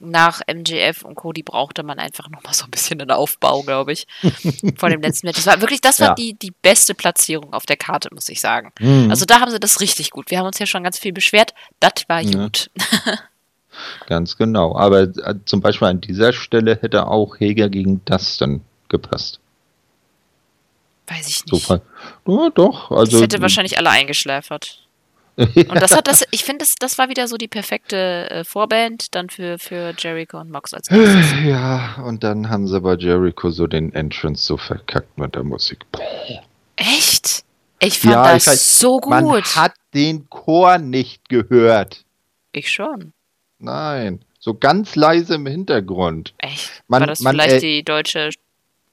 [0.00, 4.06] nach MJF und Cody brauchte man einfach nochmal so ein bisschen einen Aufbau, glaube ich,
[4.76, 5.36] vor dem letzten Match.
[5.36, 6.14] Das war wirklich, das war ja.
[6.14, 8.72] die, die beste Platzierung auf der Karte, muss ich sagen.
[8.80, 9.10] Mhm.
[9.10, 10.30] Also da haben sie das richtig gut.
[10.30, 11.54] Wir haben uns ja schon ganz viel beschwert.
[11.80, 12.44] Das war ja.
[12.44, 12.70] gut.
[14.06, 14.76] ganz genau.
[14.76, 19.40] Aber äh, zum Beispiel an dieser Stelle hätte auch Heger gegen Dustin gepasst.
[21.06, 21.66] Weiß ich nicht.
[21.66, 21.80] So,
[22.26, 22.90] ja, doch.
[22.90, 24.81] Also, das hätte wahrscheinlich alle eingeschläfert.
[25.68, 29.14] Und das hat das, ich finde, das, das war wieder so die perfekte äh, Vorband
[29.14, 31.32] dann für, für Jericho und Mox als nächstes.
[31.44, 35.80] Ja, und dann haben sie bei Jericho so den Entrance so verkackt mit der Musik.
[35.90, 36.02] Boah.
[36.76, 37.44] Echt?
[37.80, 39.10] Ich fand ja, das ich weiß, so gut.
[39.10, 42.04] Man hat den Chor nicht gehört.
[42.52, 43.12] Ich schon.
[43.58, 46.34] Nein, so ganz leise im Hintergrund.
[46.38, 46.82] Echt?
[46.88, 48.30] Man, War das man, vielleicht äh, die deutsche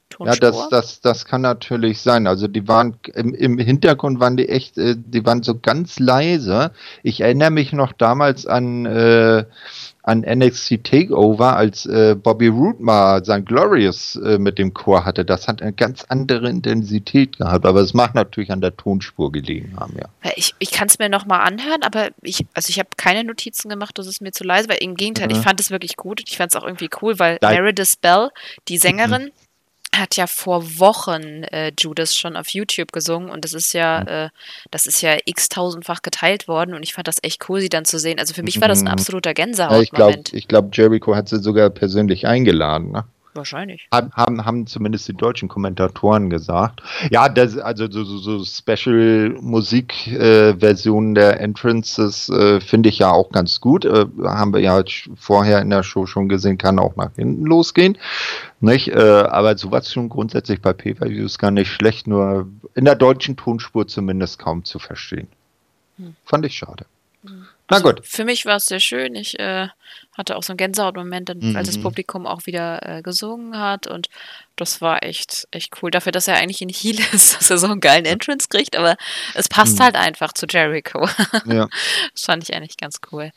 [0.09, 0.27] Tonspur?
[0.27, 2.27] Ja, das, das, das kann natürlich sein.
[2.27, 6.71] Also die waren im, im Hintergrund waren die echt, äh, die waren so ganz leise.
[7.03, 9.45] Ich erinnere mich noch damals an, äh,
[10.03, 15.23] an NXT Takeover, als äh, Bobby Roode mal sein Glorious äh, mit dem Chor hatte.
[15.23, 19.75] Das hat eine ganz andere Intensität gehabt, aber es mag natürlich an der Tonspur gelegen
[19.79, 20.31] haben, ja.
[20.35, 23.97] Ich, ich kann es mir nochmal anhören, aber ich, also ich habe keine Notizen gemacht,
[23.97, 25.35] das ist mir zu leise, weil im Gegenteil, mhm.
[25.35, 28.29] ich fand es wirklich gut und ich fand es auch irgendwie cool, weil Meredith Bell,
[28.67, 29.48] die Sängerin, mhm
[29.99, 34.07] hat ja vor Wochen äh, Judas schon auf YouTube gesungen und das ist ja, mhm.
[34.07, 34.29] äh,
[34.71, 37.99] das ist ja x-tausendfach geteilt worden und ich fand das echt cool, sie dann zu
[37.99, 38.19] sehen.
[38.19, 38.91] Also für mich war das ein mhm.
[38.91, 40.31] absoluter Gänsehautmoment.
[40.31, 43.05] Ja, ich glaube, glaub, Jericho hat sie sogar persönlich eingeladen, ne?
[43.39, 43.87] Wahrscheinlich.
[43.93, 46.83] Haben, haben, haben zumindest die deutschen Kommentatoren gesagt.
[47.09, 53.29] Ja, das, also so, so, so Special-Musik-Versionen äh, der Entrances äh, finde ich ja auch
[53.29, 53.85] ganz gut.
[53.85, 54.83] Äh, haben wir ja
[55.15, 57.97] vorher in der Show schon gesehen, kann auch nach hinten losgehen.
[58.59, 58.89] Nicht?
[58.89, 63.87] Äh, aber sowas schon grundsätzlich bei Pay-Per-Views gar nicht schlecht, nur in der deutschen Tonspur
[63.87, 65.29] zumindest kaum zu verstehen.
[65.95, 66.17] Hm.
[66.25, 66.85] Fand ich schade.
[67.23, 67.47] Hm.
[67.69, 68.05] Na also gut.
[68.05, 69.15] Für mich war es sehr schön.
[69.15, 69.69] Ich äh,
[70.17, 71.55] hatte auch so einen Gänsehautmoment, mhm.
[71.55, 71.83] als das mhm.
[71.83, 74.09] Publikum auch wieder äh, gesungen hat und
[74.55, 75.91] das war echt, echt cool.
[75.91, 78.97] Dafür, dass er eigentlich in Heal ist, dass er so einen geilen Entrance kriegt, aber
[79.33, 79.83] es passt mhm.
[79.83, 81.07] halt einfach zu Jericho.
[81.45, 81.67] Ja.
[82.13, 83.31] das fand ich eigentlich ganz cool.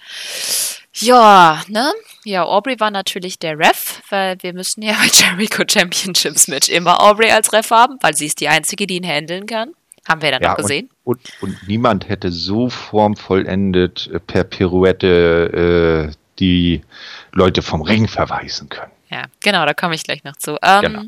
[0.95, 1.93] Ja, ne?
[2.25, 7.03] Ja, Aubrey war natürlich der Ref, weil wir müssen ja bei Jericho Championships Match immer
[7.03, 9.73] Aubrey als Ref haben, weil sie ist die Einzige, die ihn handeln kann.
[10.07, 10.91] Haben wir dann ja, auch gesehen.
[11.05, 16.83] Und, und, und, niemand hätte so formvollendet äh, per Pirouette äh, die
[17.33, 18.93] Leute vom Ring verweisen können.
[19.11, 20.59] Ja, genau, da komme ich gleich noch zu.
[20.63, 21.03] Ähm, genau.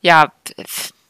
[0.00, 0.32] Ja,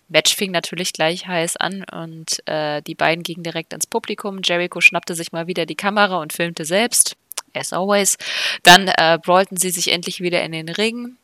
[0.09, 4.41] Match fing natürlich gleich heiß an und äh, die beiden gingen direkt ins Publikum.
[4.43, 7.16] Jericho schnappte sich mal wieder die Kamera und filmte selbst,
[7.55, 8.16] as always.
[8.62, 11.16] Dann äh, brawlten sie sich endlich wieder in den Ring.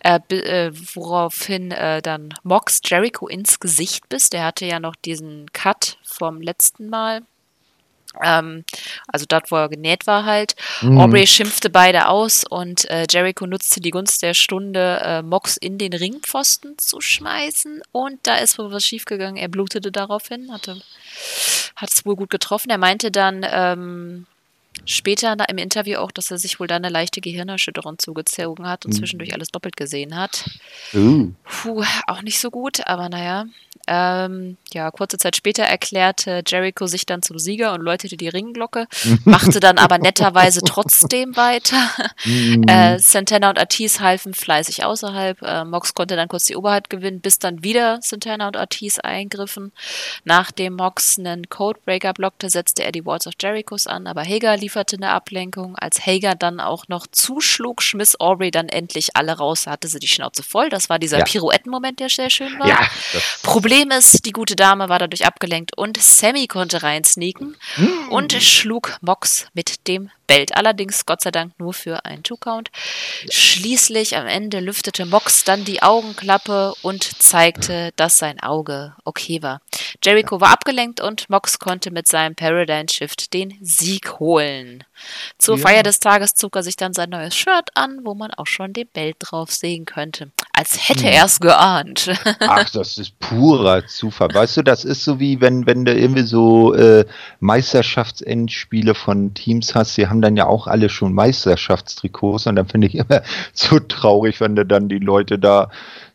[0.00, 4.30] Äh, äh, woraufhin äh, dann Mox Jericho ins Gesicht biss.
[4.30, 7.22] Der hatte ja noch diesen Cut vom letzten Mal.
[8.22, 8.64] Ähm,
[9.06, 10.54] also dort, wo er genäht war halt.
[10.80, 10.98] Mhm.
[10.98, 15.78] Aubrey schimpfte beide aus und äh, Jericho nutzte die Gunst der Stunde, äh, Mox in
[15.78, 17.82] den Ringpfosten zu schmeißen.
[17.92, 19.36] Und da ist wohl was schiefgegangen.
[19.36, 20.80] Er blutete daraufhin, hatte,
[21.76, 22.70] hat es wohl gut getroffen.
[22.70, 24.26] Er meinte dann, ähm,
[24.84, 28.92] später im Interview auch, dass er sich wohl da eine leichte Gehirnerschütterung zugezogen hat und
[28.92, 28.98] mhm.
[28.98, 30.44] zwischendurch alles doppelt gesehen hat.
[30.94, 31.32] Uh.
[31.44, 33.46] Puh, auch nicht so gut, aber naja.
[33.90, 38.86] Ähm, ja, kurze Zeit später erklärte Jericho sich dann zum Sieger und läutete die Ringglocke,
[39.24, 41.78] machte dann aber netterweise trotzdem weiter.
[42.24, 42.64] Mhm.
[42.68, 45.40] Äh, Santana und Artis halfen fleißig außerhalb.
[45.40, 49.72] Äh, Mox konnte dann kurz die Oberheit gewinnen, bis dann wieder Santana und Artis eingriffen.
[50.24, 54.96] Nachdem Mox einen Codebreaker blockte, setzte er die Walls of Jerichos an, aber Hager lieferte
[54.96, 55.76] eine Ablenkung.
[55.76, 60.08] Als Hager dann auch noch zuschlug, schmiss Aubrey dann endlich alle raus, hatte sie die
[60.08, 60.68] Schnauze voll.
[60.68, 61.24] Das war dieser ja.
[61.24, 62.68] Pirouettenmoment, der sehr schön war.
[62.68, 62.86] Ja,
[63.42, 68.10] Problem ist, die gute Dame war dadurch abgelenkt und Sammy konnte reinsneaken mm.
[68.10, 70.54] und schlug Mox mit dem Belt.
[70.56, 72.70] Allerdings Gott sei Dank nur für einen Two-Count.
[73.30, 79.60] Schließlich am Ende lüftete Mox dann die Augenklappe und zeigte, dass sein Auge okay war.
[80.04, 84.57] Jericho war abgelenkt und Mox konnte mit seinem Paradigm Shift den Sieg holen.
[85.38, 85.62] Zur ja.
[85.62, 88.74] Feier des Tages zog er sich dann sein neues Shirt an, wo man auch schon
[88.74, 90.30] den Belt drauf sehen könnte.
[90.52, 91.12] Als hätte hm.
[91.12, 92.10] er es geahnt.
[92.40, 94.28] Ach, das ist purer Zufall.
[94.34, 97.06] Weißt du, das ist so wie wenn, wenn du irgendwie so äh,
[97.40, 102.66] Meisterschaftsendspiele von Teams hast, die haben haben dann ja auch alle schon Meisterschaftstrikots und dann
[102.66, 105.70] finde ich immer so traurig, wenn du dann die Leute da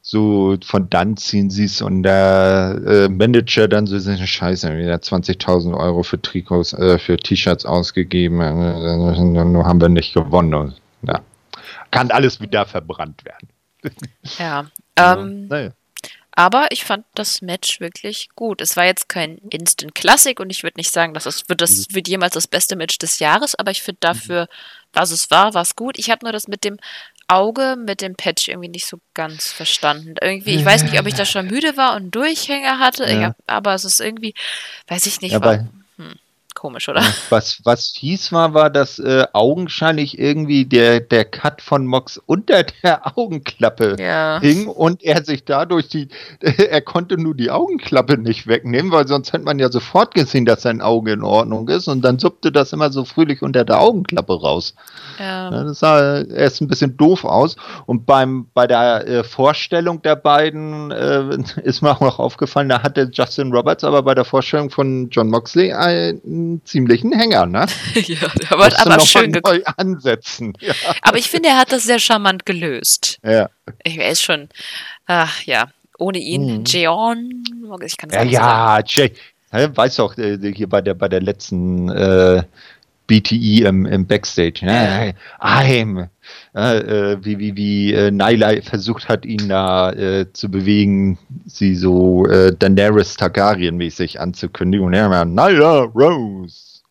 [0.06, 5.76] so von dann ziehen siehst und der äh, Manager dann so sind scheiße, wieder 20.000
[5.78, 10.54] Euro für Trikots, äh, für T-Shirts ausgegeben, äh, nur haben wir nicht gewonnen.
[10.54, 11.22] Und, ja.
[11.91, 13.47] Kann alles wieder verbrannt werden.
[14.38, 14.66] Ja.
[14.97, 15.72] Ähm, naja.
[16.36, 18.62] Aber ich fand das Match wirklich gut.
[18.62, 21.78] Es war jetzt kein Instant Classic und ich würde nicht sagen, dass es wird, das
[21.78, 21.95] mhm.
[21.95, 24.47] wird jemals das beste Match des Jahres, aber ich finde dafür,
[24.93, 25.97] was es war, war es gut.
[25.99, 26.78] Ich habe nur das mit dem
[27.28, 30.16] Auge, mit dem Patch irgendwie nicht so ganz verstanden.
[30.22, 33.22] Irgendwie, ich weiß nicht, ob ich da schon müde war und Durchhänger hatte, ja.
[33.28, 34.34] hab, aber es ist irgendwie,
[34.88, 35.83] weiß ich nicht, ja, hm
[36.64, 37.01] komisch, oder?
[37.30, 42.64] Was, was fies war, war, dass äh, augenscheinlich irgendwie der, der Cut von Mox unter
[42.64, 44.39] der Augenklappe ja.
[44.39, 46.07] hing und er sich dadurch die,
[46.39, 50.61] er konnte nur die Augenklappe nicht wegnehmen, weil sonst hätte man ja sofort gesehen, dass
[50.61, 54.39] sein Auge in Ordnung ist und dann suppte das immer so fröhlich unter der Augenklappe
[54.39, 54.74] raus.
[55.20, 55.51] Ja.
[55.51, 57.57] ja das sah erst ein bisschen doof aus
[57.88, 62.84] und beim, bei der äh, Vorstellung der beiden äh, ist mir auch noch aufgefallen, da
[62.84, 67.66] hatte Justin Roberts aber bei der Vorstellung von John Moxley ein ziemlichen Hänger, ne?
[67.93, 70.54] ja, der wird aber schön neu ansetzen.
[70.64, 70.74] Ja.
[71.01, 73.20] Aber ich finde, er hat das sehr charmant gelöst.
[73.24, 73.49] Ja.
[73.84, 74.47] Ich weiß schon,
[75.08, 76.64] ach ja, ohne ihn, mhm.
[76.66, 77.43] Jeon,
[77.86, 79.12] ich kann es ja, ja, Jay,
[79.51, 82.43] weißt du auch, äh, hier bei der, bei der letzten äh,
[83.14, 85.14] BTE im, im Backstage, ne?
[85.39, 86.07] I'm,
[86.53, 92.26] äh, wie, wie, wie äh, Nyla versucht hat, ihn da äh, zu bewegen, sie so
[92.26, 94.86] äh, Daenerys Targaryen-mäßig anzukündigen.
[94.86, 96.82] Und er war Nyla Rose.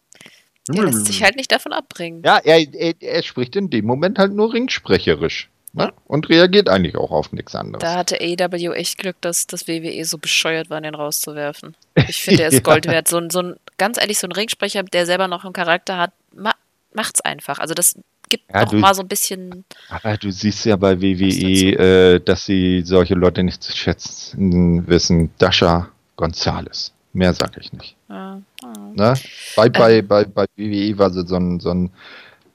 [0.68, 2.22] Er lässt sich halt nicht davon abbringen.
[2.24, 5.50] Ja, er, er, er spricht in dem Moment halt nur ringsprecherisch.
[5.74, 5.90] Ne?
[6.06, 7.80] Und reagiert eigentlich auch auf nichts anderes.
[7.80, 11.74] Da hatte AEW echt Glück, dass das WWE so bescheuert war, den rauszuwerfen.
[12.08, 13.08] Ich finde, er ist Gold wert.
[13.08, 16.52] So, so ein, ganz ehrlich, so ein Ringsprecher, der selber noch einen Charakter hat, ma
[16.94, 17.58] macht's einfach.
[17.58, 17.96] Also das
[18.28, 19.64] gibt ja, noch mal so ein bisschen.
[19.88, 25.30] Aber du siehst ja bei WWE, äh, dass sie solche Leute nicht zu schätzen wissen.
[25.38, 26.92] Dasha Gonzales.
[27.14, 27.96] Mehr sag ich nicht.
[28.08, 28.72] Ja, ja.
[28.94, 29.14] Ne?
[29.56, 30.02] Bei, bei, äh.
[30.02, 31.90] bei, bei WWE war sie so ein, so ein,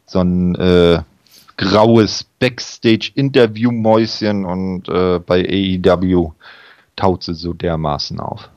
[0.05, 1.01] so ein äh,
[1.57, 6.31] graues Backstage-Interview-Mäuschen und äh, bei AEW
[6.95, 8.49] taut sie so dermaßen auf.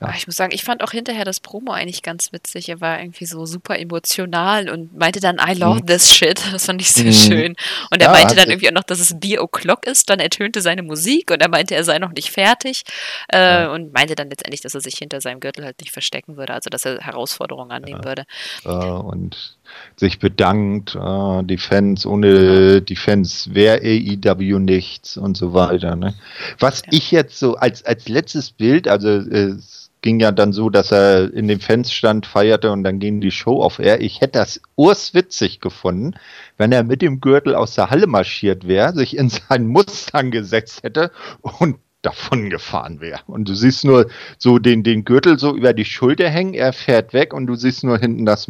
[0.00, 0.14] Ja.
[0.16, 2.70] Ich muss sagen, ich fand auch hinterher das Promo eigentlich ganz witzig.
[2.70, 5.86] Er war irgendwie so super emotional und meinte dann, I love mhm.
[5.86, 6.40] this shit.
[6.52, 7.12] Das fand ich sehr mhm.
[7.12, 7.56] schön.
[7.90, 10.08] Und er ja, meinte dann irgendwie auch noch, dass es Be O'Clock ist.
[10.08, 12.82] Dann ertönte seine Musik und er meinte, er sei noch nicht fertig.
[13.30, 13.72] Äh, ja.
[13.72, 16.54] Und meinte dann letztendlich, dass er sich hinter seinem Gürtel halt nicht verstecken würde.
[16.54, 18.24] Also, dass er Herausforderungen annehmen würde.
[18.64, 19.58] Äh, und
[19.96, 25.96] sich bedankt, äh, die Fans, ohne die Fans wäre AEW nichts und so weiter.
[25.96, 26.14] Ne?
[26.58, 29.56] Was ich jetzt so als, als letztes Bild, also äh,
[30.02, 33.30] ging ja dann so, dass er in dem Fans stand, feierte und dann ging die
[33.30, 34.00] Show auf Air.
[34.00, 36.14] Ich hätte das urswitzig gefunden,
[36.56, 40.82] wenn er mit dem Gürtel aus der Halle marschiert wäre, sich in seinen Mustang gesetzt
[40.82, 41.10] hätte
[41.42, 43.20] und davon gefahren wäre.
[43.26, 44.08] Und du siehst nur
[44.38, 47.84] so den, den Gürtel so über die Schulter hängen, er fährt weg und du siehst
[47.84, 48.48] nur hinten das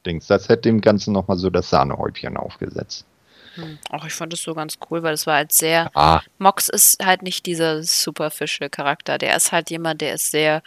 [0.00, 0.26] Mox-Dings.
[0.26, 3.04] Das hätte dem Ganzen nochmal so das Sahnehäubchen aufgesetzt.
[3.54, 3.78] Hm.
[3.90, 5.90] Auch ich fand es so ganz cool, weil es war halt sehr.
[5.94, 6.20] Ah.
[6.38, 9.18] Mox ist halt nicht dieser superficial Charakter.
[9.18, 10.62] Der ist halt jemand, der ist sehr,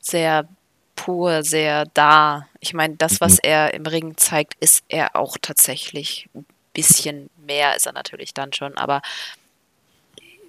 [0.00, 0.48] sehr
[0.96, 2.46] pur, sehr da.
[2.60, 3.40] Ich meine, das, was Mhm.
[3.42, 8.52] er im Ring zeigt, ist er auch tatsächlich ein bisschen mehr, ist er natürlich dann
[8.52, 9.02] schon, aber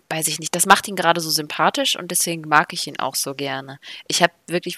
[0.09, 3.15] weiß ich nicht, das macht ihn gerade so sympathisch und deswegen mag ich ihn auch
[3.15, 3.79] so gerne.
[4.07, 4.77] Ich habe wirklich,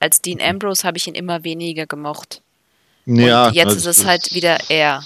[0.00, 2.42] als Dean Ambrose habe ich ihn immer weniger gemocht.
[3.16, 5.02] Ja, und jetzt das ist es halt wieder er.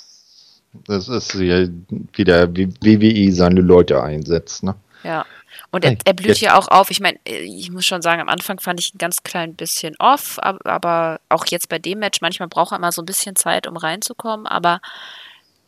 [0.87, 1.67] Das ist ja
[2.13, 4.75] wieder wie WWE seine Leute einsetzt, ne?
[5.05, 5.25] Ja.
[5.71, 6.91] Und er, er blüht ja auch auf.
[6.91, 10.39] Ich meine, ich muss schon sagen, am Anfang fand ich ihn ganz klein bisschen off,
[10.39, 13.67] ab- aber auch jetzt bei dem Match, manchmal braucht er immer so ein bisschen Zeit,
[13.67, 14.81] um reinzukommen, aber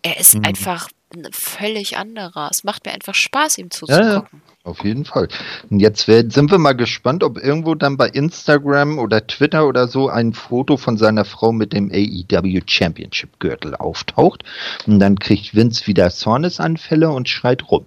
[0.03, 0.45] er ist Mhm.
[0.45, 2.49] einfach ein völlig anderer.
[2.51, 4.05] Es macht mir einfach Spaß, ihm zuzugucken.
[4.13, 4.27] ja,
[4.65, 5.29] auf jeden Fall.
[5.71, 9.87] Und jetzt werden- sind wir mal gespannt, ob irgendwo dann bei Instagram oder Twitter oder
[9.89, 14.43] so ein Foto von seiner Frau mit dem AEW Championship Gürtel auftaucht.
[14.87, 17.87] Und dann kriegt Vince wieder Zornesanfälle und schreit rum.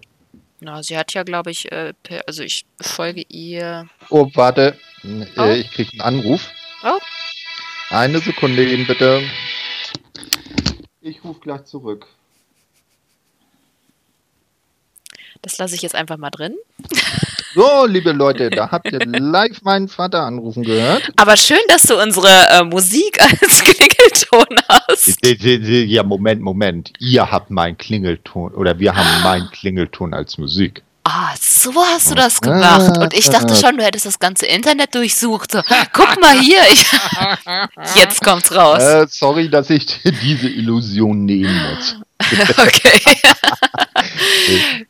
[0.61, 1.93] Na, sie hat ja, glaube ich, äh,
[2.27, 3.87] also ich folge ihr.
[4.09, 4.77] Oh, warte.
[5.03, 5.45] Äh, Oh.
[5.53, 6.49] Ich krieg einen Anruf.
[6.83, 6.99] Oh.
[7.89, 9.21] Eine Sekunde eben bitte.
[11.01, 12.07] Ich rufe gleich zurück.
[15.41, 16.55] Das lasse ich jetzt einfach mal drin.
[17.55, 21.11] So, liebe Leute, da habt ihr live meinen Vater anrufen gehört.
[21.15, 25.17] Aber schön, dass du unsere äh, Musik als Klingelton hast.
[25.25, 26.93] Ja, Moment, Moment.
[26.99, 30.83] Ihr habt meinen Klingelton oder wir haben meinen Klingelton als Musik.
[31.05, 32.97] Ah, so hast du das gemacht.
[32.99, 35.51] Und ich dachte schon, du hättest das ganze Internet durchsucht.
[35.51, 35.61] So,
[35.91, 36.61] guck mal hier.
[36.71, 36.85] Ich,
[37.95, 38.83] jetzt kommt's raus.
[38.83, 39.87] Äh, sorry, dass ich
[40.21, 41.95] diese Illusion nehmen muss.
[42.57, 42.99] Okay.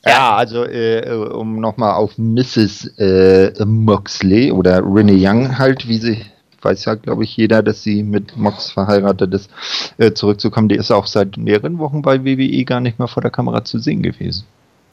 [0.05, 2.97] Ja, also äh, um nochmal auf Mrs.
[2.97, 6.25] Äh, Moxley oder Renee Young halt, wie sie,
[6.61, 9.49] weiß ja glaube ich jeder, dass sie mit Mox verheiratet ist,
[9.97, 10.69] äh, zurückzukommen.
[10.69, 13.79] Die ist auch seit mehreren Wochen bei WWE gar nicht mehr vor der Kamera zu
[13.79, 14.45] sehen gewesen.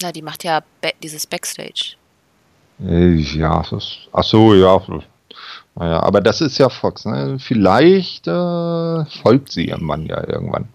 [0.02, 1.96] Na, die macht ja ba dieses Backstage.
[2.84, 4.80] Äh, ja, das, ach so, ja.
[5.76, 7.38] Naja, aber das ist ja Fox, ne?
[7.38, 10.68] Vielleicht äh, folgt sie ihrem Mann ja irgendwann.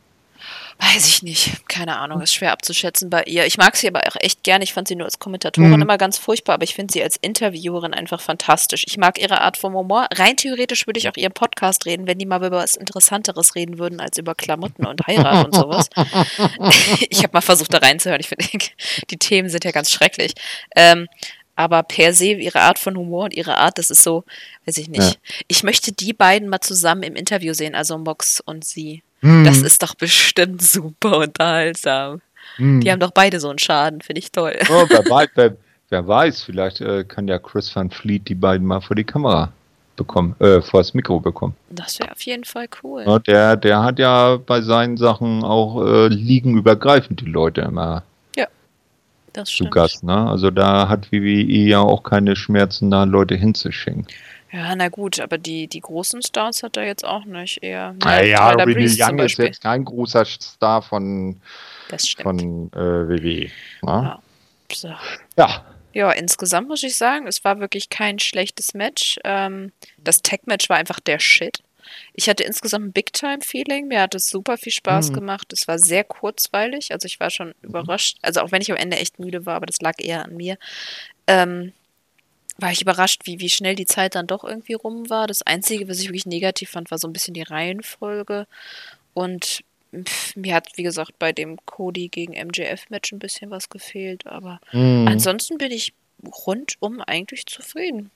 [0.84, 1.68] Weiß ich nicht.
[1.70, 2.22] Keine Ahnung.
[2.22, 3.46] Ist schwer abzuschätzen bei ihr.
[3.46, 4.64] Ich mag sie aber auch echt gerne.
[4.64, 5.82] Ich fand sie nur als Kommentatorin Mhm.
[5.84, 8.84] immer ganz furchtbar, aber ich finde sie als Interviewerin einfach fantastisch.
[8.88, 10.08] Ich mag ihre Art von Humor.
[10.12, 13.78] Rein theoretisch würde ich auch ihren Podcast reden, wenn die mal über was Interessanteres reden
[13.78, 15.88] würden als über Klamotten und Heirat und sowas.
[17.10, 18.20] ich habe mal versucht, da reinzuhören.
[18.20, 18.46] Ich finde,
[19.12, 20.34] die Themen sind ja ganz schrecklich.
[20.76, 21.08] Ähm,
[21.56, 24.24] aber per se, ihre Art von Humor und ihre Art, das ist so,
[24.66, 25.20] weiß ich nicht.
[25.48, 29.04] Ich möchte die beiden mal zusammen im Interview sehen, also Mox und sie.
[29.22, 32.22] Hm, Das ist doch bestimmt super unterhaltsam.
[32.58, 32.82] hm.
[32.82, 34.56] Die haben doch beide so einen Schaden, finde ich toll.
[34.70, 35.56] Oh, wer, weiß, wer,
[35.90, 39.52] wer weiß, vielleicht äh, kann ja Chris Van Fleet die beiden mal vor die Kamera
[39.96, 41.56] bekommen, äh, vor das Mikro bekommen.
[41.70, 43.04] Das wäre auf jeden Fall cool.
[43.06, 48.04] Ja, der, der hat ja bei seinen Sachen auch äh, liegenübergreifend die Leute immer
[49.34, 49.72] Das zu stimmt.
[49.72, 50.04] Gast.
[50.04, 50.28] Ne?
[50.30, 54.06] Also da hat WWE ja auch keine Schmerzen, da Leute hinzuschicken.
[54.52, 57.64] Ja, na gut, aber die, die großen Stars hat er jetzt auch nicht.
[57.64, 57.96] Eher.
[58.04, 61.40] Naja, Tyler Renee Breeze zum Young ist jetzt kein großer Star von,
[62.22, 63.50] von äh, WWE.
[63.84, 64.20] Ne?
[64.74, 64.94] So.
[65.38, 65.66] Ja.
[65.94, 69.20] Ja, insgesamt muss ich sagen, es war wirklich kein schlechtes Match.
[69.26, 71.62] Ähm, das Tag-Match war einfach der Shit.
[72.14, 73.88] Ich hatte insgesamt ein Big-Time-Feeling.
[73.88, 75.14] Mir hat es super viel Spaß Mhm.
[75.16, 75.52] gemacht.
[75.52, 76.92] Es war sehr kurzweilig.
[76.94, 78.18] Also ich war schon überrascht.
[78.22, 80.58] Also auch wenn ich am Ende echt müde war, aber das lag eher an mir.
[81.28, 81.74] Ähm,
[82.62, 85.28] war ich überrascht, wie, wie schnell die Zeit dann doch irgendwie rum war.
[85.28, 88.48] Das Einzige, was ich wirklich negativ fand, war so ein bisschen die Reihenfolge.
[89.14, 89.64] Und
[89.96, 94.28] pff, mir hat, wie gesagt, bei dem Cody gegen MJF-Match ein bisschen was gefehlt.
[94.28, 95.08] Aber Hm.
[95.08, 95.94] Ansonsten bin ich
[96.46, 98.12] rundum eigentlich zufrieden.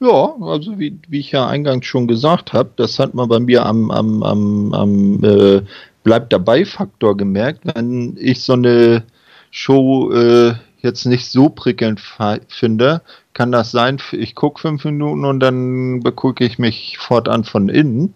[0.00, 3.64] Ja, also wie, wie ich ja eingangs schon gesagt habe, das hat man bei mir
[3.64, 5.62] am, am, am, am äh,
[6.06, 9.02] Bleib dabei Faktor gemerkt, wenn ich so eine
[9.50, 12.00] Show äh, jetzt nicht so prickelnd
[12.48, 13.02] finde,
[13.34, 18.14] kann das sein, ich gucke fünf Minuten und dann begucke ich mich fortan von innen.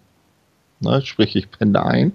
[0.79, 2.13] Ne, sprich, ich penne ein.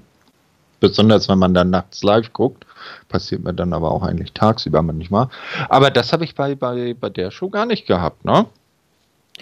[0.81, 2.67] Besonders wenn man dann nachts live guckt.
[3.09, 5.29] Passiert mir dann aber auch eigentlich tagsüber manchmal.
[5.69, 8.47] Aber das habe ich bei, bei, bei der Show gar nicht gehabt, ne?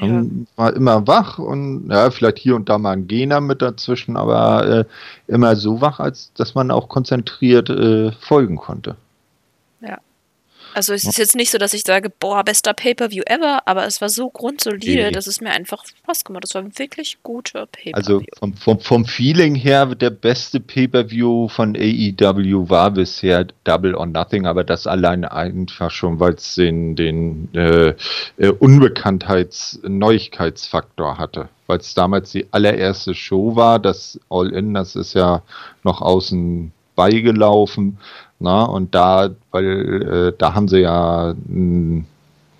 [0.01, 0.25] Ja.
[0.57, 4.67] War immer wach und ja, vielleicht hier und da mal ein Gena mit dazwischen, aber
[4.67, 4.85] äh,
[5.29, 8.97] immer so wach, als dass man auch konzentriert äh, folgen konnte.
[10.75, 14.01] Also es ist jetzt nicht so, dass ich sage, boah, bester Pay-Per-View ever, aber es
[14.01, 15.11] war so grundsolide, Nee.
[15.12, 16.49] dass es mir einfach Spaß gemacht hat.
[16.51, 17.97] Es war ein wirklich guter Pay-Per-View.
[17.97, 24.07] Also vom, vom, vom Feeling her, der beste Pay-Per-View von AEW war bisher Double or
[24.07, 27.95] Nothing, aber das alleine einfach schon, weil es den, den äh,
[28.39, 31.49] äh, Unbekanntheits-Neuigkeitsfaktor hatte.
[31.66, 35.41] Weil es damals die allererste Show war, das All-In, das ist ja
[35.83, 37.97] noch außen beigelaufen.
[38.45, 42.05] Na, und da, weil äh, da haben sie ja, mh,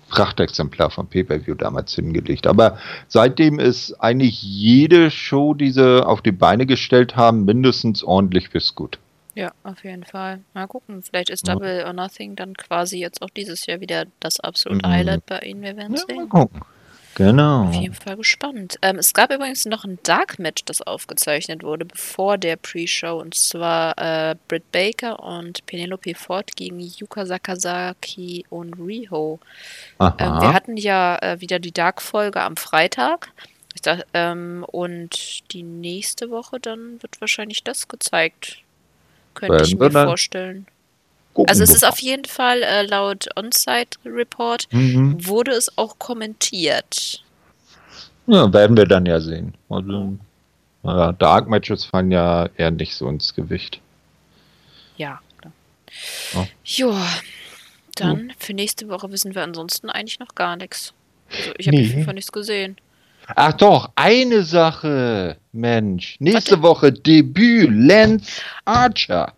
[0.09, 2.47] Prachtexemplar vom Pay-Per-View damals hingelegt.
[2.47, 2.77] Aber
[3.07, 8.75] seitdem ist eigentlich jede Show, die sie auf die Beine gestellt haben, mindestens ordentlich bis
[8.75, 8.97] gut.
[9.35, 10.39] Ja, auf jeden Fall.
[10.53, 14.39] Mal gucken, vielleicht ist Double or Nothing dann quasi jetzt auch dieses Jahr wieder das
[14.39, 14.91] absolute Mhm.
[14.91, 15.61] Highlight bei ihnen.
[15.61, 16.29] Wir werden Ja, mal sehen.
[16.29, 16.61] gucken.
[17.15, 17.69] Genau.
[17.69, 18.77] Auf jeden Fall gespannt.
[18.81, 23.19] Ähm, es gab übrigens noch ein Dark Match, das aufgezeichnet wurde, bevor der Pre-Show.
[23.19, 29.39] Und zwar äh, Britt Baker und Penelope Ford gegen Yuka Sakazaki und Riho.
[29.99, 33.29] Ähm, wir hatten ja äh, wieder die Dark-Folge am Freitag.
[33.81, 38.59] Dachte, ähm, und die nächste Woche dann wird wahrscheinlich das gezeigt.
[39.33, 40.65] Könnte ich mir vorstellen.
[41.35, 45.27] Gucken Also es ist auf jeden Fall äh, laut On-Site-Report Mhm.
[45.27, 47.21] wurde es auch kommentiert.
[48.25, 49.53] Ja, werden wir dann ja sehen.
[49.69, 50.17] Also,
[50.81, 53.79] naja, Dark Matches fallen ja eher nicht so ins Gewicht.
[54.97, 55.19] Ja.
[56.33, 56.47] Ja.
[56.63, 57.05] Joa,
[57.95, 60.93] dann für nächste Woche wissen wir ansonsten eigentlich noch gar nichts.
[61.29, 61.83] Also ich habe Nee.
[61.83, 62.77] auf jeden Fall nichts gesehen.
[63.35, 66.15] Ach doch, eine Sache, Mensch.
[66.19, 66.61] Nächste denn?
[66.63, 69.33] Woche Debüt Lance Archer.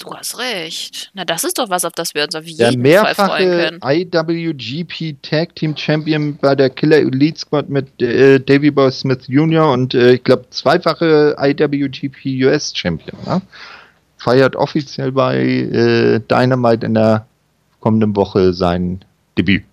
[0.00, 1.10] Du hast recht.
[1.12, 3.44] Na, das ist doch was, auf das wir uns auf Der jeden Fall freuen mehrfache
[3.44, 3.80] können.
[3.84, 9.70] IWGP Tag Team Champion bei der Killer Elite Squad mit äh, Davey Boy Smith Jr.
[9.70, 13.18] und äh, ich glaube zweifache IWGP US Champion.
[13.26, 13.42] Ne?
[14.16, 17.26] Feiert offiziell bei äh, Dynamite in der
[17.80, 19.04] kommenden Woche sein
[19.36, 19.64] Debüt.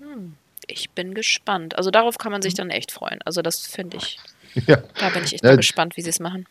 [0.00, 0.34] Hm,
[0.66, 1.76] ich bin gespannt.
[1.78, 3.20] Also darauf kann man sich dann echt freuen.
[3.24, 4.18] Also das finde ich,
[4.66, 4.78] Ja.
[4.98, 5.54] da bin ich echt Ja.
[5.54, 6.46] gespannt, wie sie es machen.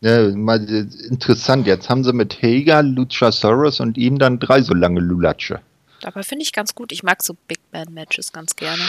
[0.00, 1.66] Ja, mal äh, interessant.
[1.66, 5.60] Jetzt haben sie mit Hager, Luchasaurus und ihm dann drei so lange Lulatsche.
[6.00, 6.92] Dabei finde ich ganz gut.
[6.92, 8.82] Ich mag so Big Man Matches ganz gerne.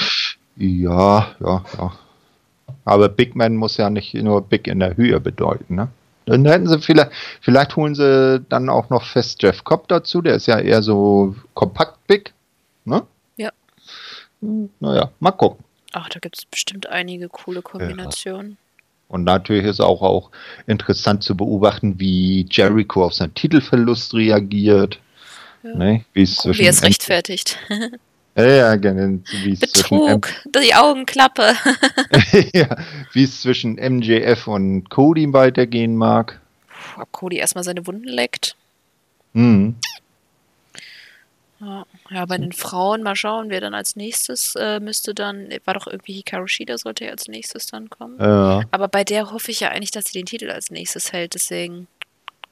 [0.58, 1.94] Ja, ja, ja.
[2.86, 5.88] Aber Big Man muss ja nicht nur Big in der Höhe bedeuten, ne?
[6.26, 10.36] Dann hätten sie vielleicht, vielleicht holen sie dann auch noch fest Jeff Cobb dazu, der
[10.36, 12.34] ist ja eher so kompakt big,
[12.86, 13.02] ne?
[13.38, 13.50] Ja.
[14.42, 15.66] Hm, Naja, mal gucken.
[15.94, 18.58] Ach, da gibt es bestimmt einige coole Kombinationen.
[19.10, 20.30] Und natürlich ist auch, auch
[20.68, 25.00] interessant zu beobachten, wie Jericho auf seinen Titelverlust reagiert.
[25.64, 25.76] Ja.
[25.76, 26.06] Ne?
[26.14, 27.58] Wie es wie er es rechtfertigt.
[28.36, 31.56] Ja, genau, wie es Betrug, die Augenklappe.
[32.54, 32.78] ja,
[33.12, 36.40] wie es zwischen MJF und Cody weitergehen mag.
[36.98, 38.56] Ob Cody erstmal seine Wunden leckt.
[39.34, 39.76] Mhm.
[41.62, 45.74] Ja, ja, bei den Frauen mal schauen, wer dann als nächstes äh, müsste dann, war
[45.74, 48.18] doch irgendwie Hikaru Shida sollte ja als nächstes dann kommen.
[48.20, 48.62] Ja.
[48.72, 51.88] Aber bei der hoffe ich ja eigentlich, dass sie den Titel als nächstes hält, deswegen.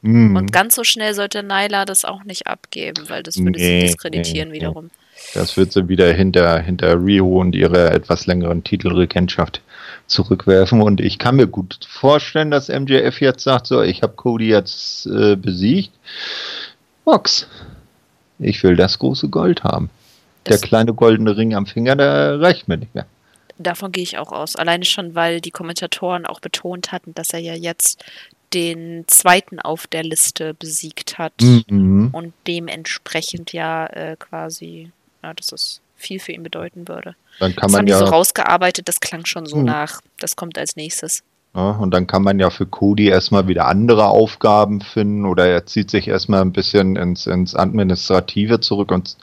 [0.01, 0.35] Mhm.
[0.35, 3.87] Und ganz so schnell sollte Nyla das auch nicht abgeben, weil das würde Nee, sie
[3.87, 4.61] diskreditieren nee, nee.
[4.61, 4.89] wiederum.
[5.33, 9.61] Das wird sie wieder hinter, hinter Rio und ihre etwas längeren Titelregentschaft
[10.05, 10.81] zurückwerfen.
[10.81, 15.07] Und ich kann mir gut vorstellen, dass MJF jetzt sagt, so, ich habe Cody jetzt
[15.07, 15.91] äh, besiegt.
[17.03, 17.47] Box.
[18.39, 19.89] Ich will das große Gold haben.
[20.43, 23.05] Das- der kleine goldene Ring am Finger, der reicht mir nicht mehr.
[23.57, 24.55] Davon gehe ich auch aus.
[24.55, 28.03] Alleine schon, weil die Kommentatoren auch betont hatten, dass er ja jetzt
[28.53, 31.33] den zweiten auf der Liste besiegt hat
[31.67, 32.09] Mhm.
[32.13, 34.91] und dementsprechend ja äh, quasi,
[35.23, 37.15] ja, dass es viel für ihn bedeuten würde.
[37.39, 39.65] Dann kann Das man haben die ja so rausgearbeitet, das klang schon so Mhm.
[39.65, 40.01] nach.
[40.19, 41.23] Das kommt als nächstes.
[41.57, 45.65] Ja, und dann kann man ja für Cody erstmal wieder andere Aufgaben finden oder er
[45.65, 49.17] zieht sich erstmal ein bisschen ins, ins Administrative zurück und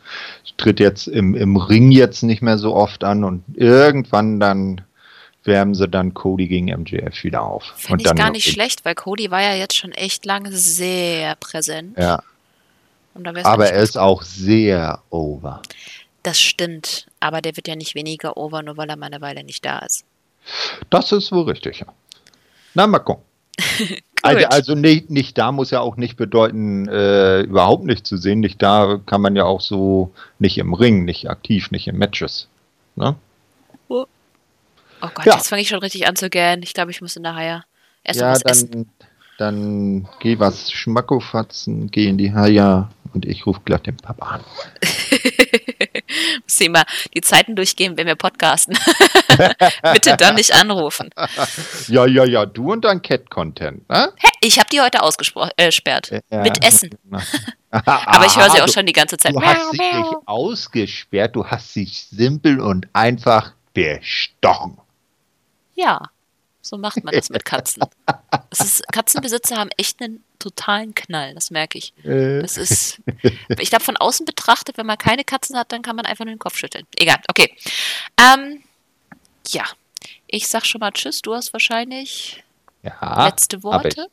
[0.57, 4.81] tritt jetzt im, im Ring jetzt nicht mehr so oft an und irgendwann dann
[5.45, 7.73] wärmen sie dann Cody gegen MJF wieder auf.
[7.77, 10.51] Finde und ich dann gar nicht schlecht, weil Cody war ja jetzt schon echt lange
[10.51, 11.97] sehr präsent.
[11.97, 12.21] Ja,
[13.45, 15.63] aber er ist auch sehr over.
[16.25, 19.45] Das stimmt, aber der wird ja nicht weniger over, nur weil er mal eine Weile
[19.45, 20.05] nicht da ist.
[20.91, 21.87] Das ist wohl richtig, ja.
[22.75, 23.25] Na, mal gucken.
[24.23, 28.41] Also, also nicht, nicht da muss ja auch nicht bedeuten, äh, überhaupt nicht zu sehen.
[28.41, 32.49] Nicht da kann man ja auch so nicht im Ring, nicht aktiv, nicht in Matches.
[32.97, 33.17] Ne?
[33.91, 34.07] Oh
[35.01, 35.35] Gott, Ja.
[35.35, 36.63] jetzt fange ich schon richtig an zu gähnen.
[36.63, 37.65] Ich glaube, ich muss nachher
[38.03, 38.71] erst ja, was essen.
[38.71, 38.87] dann,
[39.37, 44.41] dann geh was Schmackofatzen, geh in die Haia und ich rufe gleich den Papa an.
[46.43, 46.85] Muss immer
[47.15, 48.79] die Zeiten durchgehen, wenn wir podcasten.
[49.93, 51.11] Bitte dann nicht anrufen.
[51.89, 54.13] Ja, ja, ja, du und dein Cat-Content, ne?
[54.17, 54.29] Hä?
[54.41, 56.13] Ich habe die heute ausgesperrt.
[56.13, 56.21] Äh.
[56.31, 56.43] Ja.
[56.43, 56.91] Mit Essen.
[57.11, 59.35] Aber Aber ich höre sie auch schon die ganze Zeit.
[59.35, 64.79] Du hast sie nicht ausgesperrt, du hast sie simpel und einfach bestochen.
[65.75, 66.01] Ja,
[66.63, 67.83] so macht man das mit Katzen.
[68.51, 71.93] Ist, Katzenbesitzer haben echt einen totalen Knall, das merke ich.
[72.05, 73.01] Äh, Das ist,
[73.59, 76.35] ich glaube, von außen betrachtet, wenn man keine Katzen hat, dann kann man einfach nur
[76.35, 76.87] den Kopf schütteln.
[76.97, 77.55] Egal, okay.
[78.19, 78.63] Ähm,
[79.49, 79.65] ja,
[80.27, 81.23] ich sag schon mal Tschüss.
[81.23, 82.43] Du hast wahrscheinlich
[82.83, 83.63] ja, letzte.
[83.63, 84.09] Worte.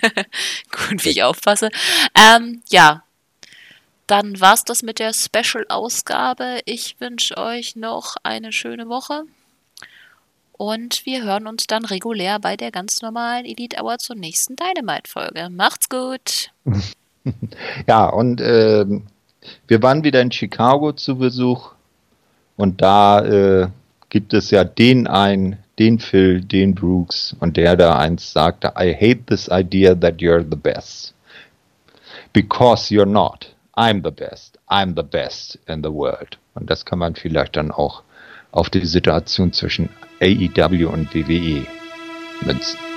[0.70, 1.70] Gut, wie ich aufpasse.
[2.14, 3.04] Ähm, ja,
[4.06, 6.60] dann war's das mit der Special-Ausgabe.
[6.64, 9.24] Ich wünsche euch noch eine schöne Woche.
[10.62, 15.48] Und wir hören uns dann regulär bei der ganz normalen Elite Hour zur nächsten Dynamite-Folge.
[15.50, 16.52] Macht's gut!
[17.88, 18.86] ja, und äh,
[19.66, 21.72] wir waren wieder in Chicago zu Besuch.
[22.56, 23.68] Und da äh,
[24.08, 28.94] gibt es ja den einen, den Phil, den Brooks und der da eins sagte, I
[28.94, 31.12] hate this idea that you're the best.
[32.32, 33.52] Because you're not.
[33.76, 34.60] I'm the best.
[34.68, 36.38] I'm the best in the world.
[36.54, 38.04] Und das kann man vielleicht dann auch
[38.52, 39.88] auf die Situation zwischen
[40.20, 41.66] AEW und WWE
[42.44, 42.91] münzen.